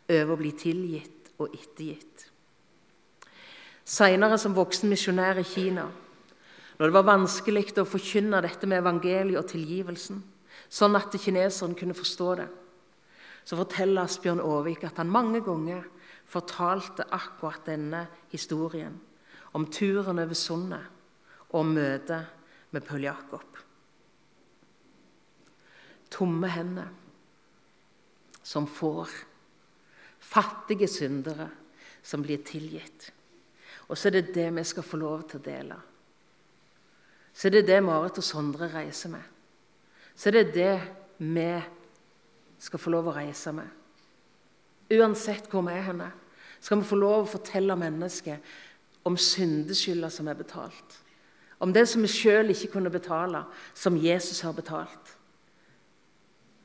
over 0.09 0.33
å 0.33 0.39
bli 0.39 0.51
tilgitt 0.57 1.33
og 1.41 1.53
ettergitt. 1.53 2.29
Senere 3.83 4.37
som 4.39 4.55
voksen 4.55 4.89
misjonær 4.91 5.41
i 5.41 5.45
Kina, 5.47 5.85
når 6.79 6.89
det 6.89 6.95
var 6.95 7.07
vanskelig 7.07 7.75
å 7.77 7.87
forkynne 7.87 8.41
dette 8.43 8.67
med 8.67 8.81
evangeliet 8.81 9.39
og 9.41 9.49
tilgivelsen, 9.51 10.21
sånn 10.71 10.97
at 10.97 11.13
kineseren 11.21 11.75
kunne 11.77 11.95
forstå 11.97 12.29
det, 12.39 12.47
så 13.43 13.59
forteller 13.59 14.07
Asbjørn 14.07 14.41
Aavik 14.41 14.85
at 14.87 15.01
han 15.01 15.11
mange 15.11 15.43
ganger 15.43 15.83
fortalte 16.31 17.05
akkurat 17.11 17.67
denne 17.67 18.05
historien 18.31 18.95
om 19.53 19.67
turen 19.69 20.21
over 20.23 20.37
sundet 20.37 21.51
og 21.53 21.67
møtet 21.69 22.71
med 22.73 22.87
Paul 22.87 23.03
Jakob. 23.05 23.59
Tomme 26.13 26.49
hender 26.49 26.89
som 28.43 28.67
får. 28.67 29.09
Fattige 30.19 30.87
syndere 30.87 31.49
som 32.03 32.23
blir 32.23 32.43
tilgitt. 32.45 33.11
Og 33.87 33.97
så 33.97 34.09
er 34.09 34.19
det 34.19 34.35
det 34.35 34.49
vi 34.55 34.63
skal 34.63 34.85
få 34.85 34.99
lov 34.99 35.27
til 35.29 35.39
å 35.41 35.45
dele. 35.45 35.77
Så 37.33 37.47
er 37.47 37.57
det 37.57 37.67
det 37.67 37.79
Marit 37.83 38.19
og 38.21 38.25
Sondre 38.25 38.69
reiser 38.71 39.11
med. 39.15 39.23
Så 40.15 40.29
er 40.29 40.37
det 40.37 40.53
det 40.53 40.73
vi 41.17 41.47
skal 42.61 42.79
få 42.79 42.93
lov 42.93 43.09
å 43.09 43.15
reise 43.15 43.53
med. 43.55 43.69
Uansett 44.93 45.49
hvor 45.51 45.63
vi 45.65 45.73
er 45.73 45.87
henne, 45.87 46.11
skal 46.61 46.79
vi 46.79 46.87
få 46.87 46.99
lov 46.99 47.23
å 47.23 47.31
fortelle 47.33 47.75
mennesket 47.79 48.53
om 49.07 49.17
syndeskylda 49.19 50.09
som 50.13 50.29
er 50.31 50.37
betalt. 50.39 50.99
Om 51.59 51.73
det 51.73 51.85
som 51.89 52.03
vi 52.03 52.11
sjøl 52.11 52.51
ikke 52.53 52.75
kunne 52.75 52.91
betale, 52.93 53.43
som 53.73 53.97
Jesus 53.99 54.41
har 54.45 54.55
betalt. 54.55 55.12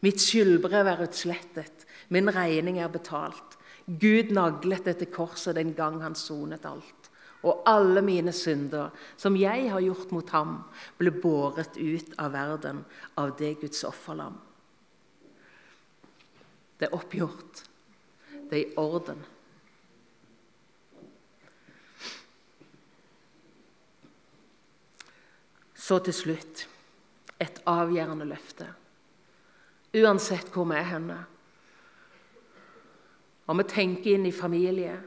Mitt 0.04 0.22
skyldbrev 0.22 0.86
er 0.86 1.04
utslettet, 1.08 1.86
min 2.08 2.30
regning 2.30 2.78
er 2.78 2.90
betalt. 2.92 3.56
Gud 3.88 4.30
naglet 4.36 4.84
dette 4.86 5.08
korset 5.10 5.56
den 5.56 5.72
gang 5.74 6.02
han 6.04 6.16
sonet 6.18 6.66
alt. 6.68 7.08
Og 7.46 7.62
alle 7.70 8.02
mine 8.02 8.32
synder, 8.34 8.90
som 9.16 9.36
jeg 9.38 9.70
har 9.70 9.82
gjort 9.82 10.12
mot 10.12 10.30
ham, 10.34 10.58
ble 10.98 11.12
båret 11.14 11.78
ut 11.78 12.14
av 12.18 12.34
verden 12.34 12.82
av 13.18 13.34
det 13.38 13.54
Guds 13.62 13.84
offerlam. 13.86 14.36
Det 16.78 16.88
er 16.88 16.94
oppgjort. 16.94 17.64
Det 18.50 18.58
er 18.58 18.64
i 18.64 18.78
orden. 18.78 19.22
Så 25.74 25.98
til 26.04 26.14
slutt 26.14 26.66
et 27.40 27.62
avgjørende 27.70 28.26
løfte. 28.28 28.66
Uansett 29.94 30.50
hvor 30.52 30.68
vi 30.68 30.76
er 30.76 30.88
henne. 30.90 31.18
Om 33.48 33.62
vi 33.62 33.64
tenker 33.64 34.14
inn 34.14 34.26
i 34.28 34.32
familie, 34.32 34.98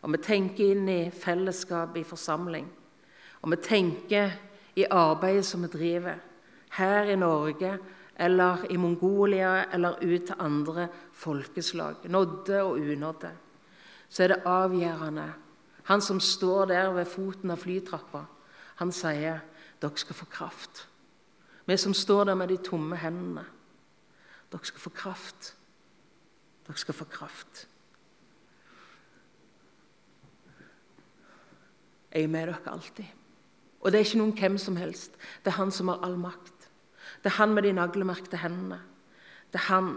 om 0.00 0.14
vi 0.16 0.22
tenker 0.24 0.72
inn 0.72 0.88
i 0.88 1.10
fellesskap 1.12 1.96
i 2.00 2.04
forsamling, 2.04 2.68
om 3.44 3.52
vi 3.52 3.58
tenker 3.60 4.32
i 4.80 4.86
arbeidet 4.88 5.44
som 5.44 5.66
vi 5.66 5.72
driver 5.72 6.22
her 6.78 7.10
i 7.12 7.18
Norge 7.20 7.74
eller 8.16 8.64
i 8.72 8.76
Mongolia 8.76 9.66
eller 9.72 10.00
ut 10.00 10.26
til 10.26 10.40
andre 10.40 10.88
folkeslag, 11.12 12.08
nådde 12.08 12.62
og 12.62 12.80
unådde, 12.80 13.30
så 14.08 14.24
er 14.24 14.28
det 14.28 14.42
avgjørende. 14.44 15.28
Han 15.84 16.00
som 16.00 16.20
står 16.20 16.64
der 16.72 16.92
ved 16.92 17.08
foten 17.08 17.50
av 17.50 17.60
flytrappa, 17.60 18.24
han 18.80 18.92
sier 18.92 19.40
dere 19.80 20.00
skal 20.00 20.16
få 20.16 20.28
kraft. 20.32 20.86
Vi 21.66 21.76
som 21.76 21.94
står 21.94 22.24
der 22.24 22.34
med 22.34 22.48
de 22.48 22.56
tomme 22.64 22.96
hendene, 22.96 23.44
dere 24.50 24.66
skal 24.66 24.80
få 24.80 24.90
kraft. 24.90 25.54
Dere 26.66 26.78
skal 26.78 26.94
få 26.94 27.04
kraft. 27.04 27.66
Jeg 32.10 32.26
er 32.26 32.28
med 32.28 32.48
dere 32.48 32.72
alltid. 32.72 33.04
Og 33.80 33.92
det 33.92 34.00
er 34.00 34.04
ikke 34.04 34.20
noen 34.20 34.36
hvem 34.36 34.58
som 34.58 34.76
helst. 34.76 35.14
Det 35.44 35.52
er 35.52 35.60
han 35.60 35.70
som 35.72 35.88
har 35.88 36.02
all 36.04 36.18
makt. 36.18 36.68
Det 37.22 37.30
er 37.30 37.38
han 37.38 37.54
med 37.54 37.64
de 37.64 37.72
naglemerkte 37.72 38.42
hendene. 38.42 38.80
Det 39.52 39.60
er 39.60 39.68
han 39.70 39.94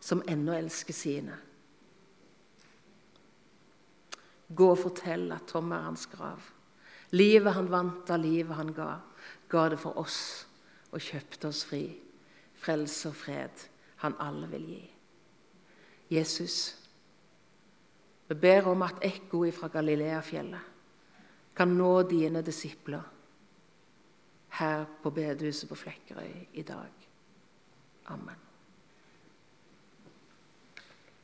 som 0.00 0.22
ennå 0.28 0.52
elsker 0.52 0.94
sine. 0.94 1.38
Gå 4.54 4.70
og 4.70 4.78
fortell 4.78 5.32
at 5.32 5.48
Tom 5.48 5.72
er 5.72 5.88
hans 5.88 6.06
grav. 6.12 6.42
Livet 7.16 7.56
han 7.56 7.70
vant 7.70 8.10
av 8.10 8.20
livet 8.20 8.56
han 8.56 8.72
ga, 8.74 8.98
ga 9.48 9.68
det 9.72 9.78
for 9.80 9.96
oss 9.98 10.46
og 10.92 11.00
kjøpte 11.02 11.48
oss 11.48 11.64
fri. 11.66 11.86
Frelse 12.60 13.10
og 13.10 13.16
fred 13.18 13.64
han 14.04 14.16
alle 14.20 14.48
vil 14.52 14.66
gi. 14.68 14.82
Jesus, 16.12 16.58
vi 18.28 18.36
ber 18.36 18.68
om 18.68 18.84
at 18.84 19.00
ekkoet 19.04 19.56
fra 19.56 19.70
Galileafjellet 19.72 20.72
kan 21.56 21.72
nå 21.78 21.92
dine 22.10 22.42
disipler 22.44 23.02
her 24.58 24.84
på 25.02 25.10
bedehuset 25.10 25.68
på 25.70 25.78
Flekkerøy 25.78 26.46
i 26.52 26.62
dag. 26.62 27.06
Amen. 28.12 28.53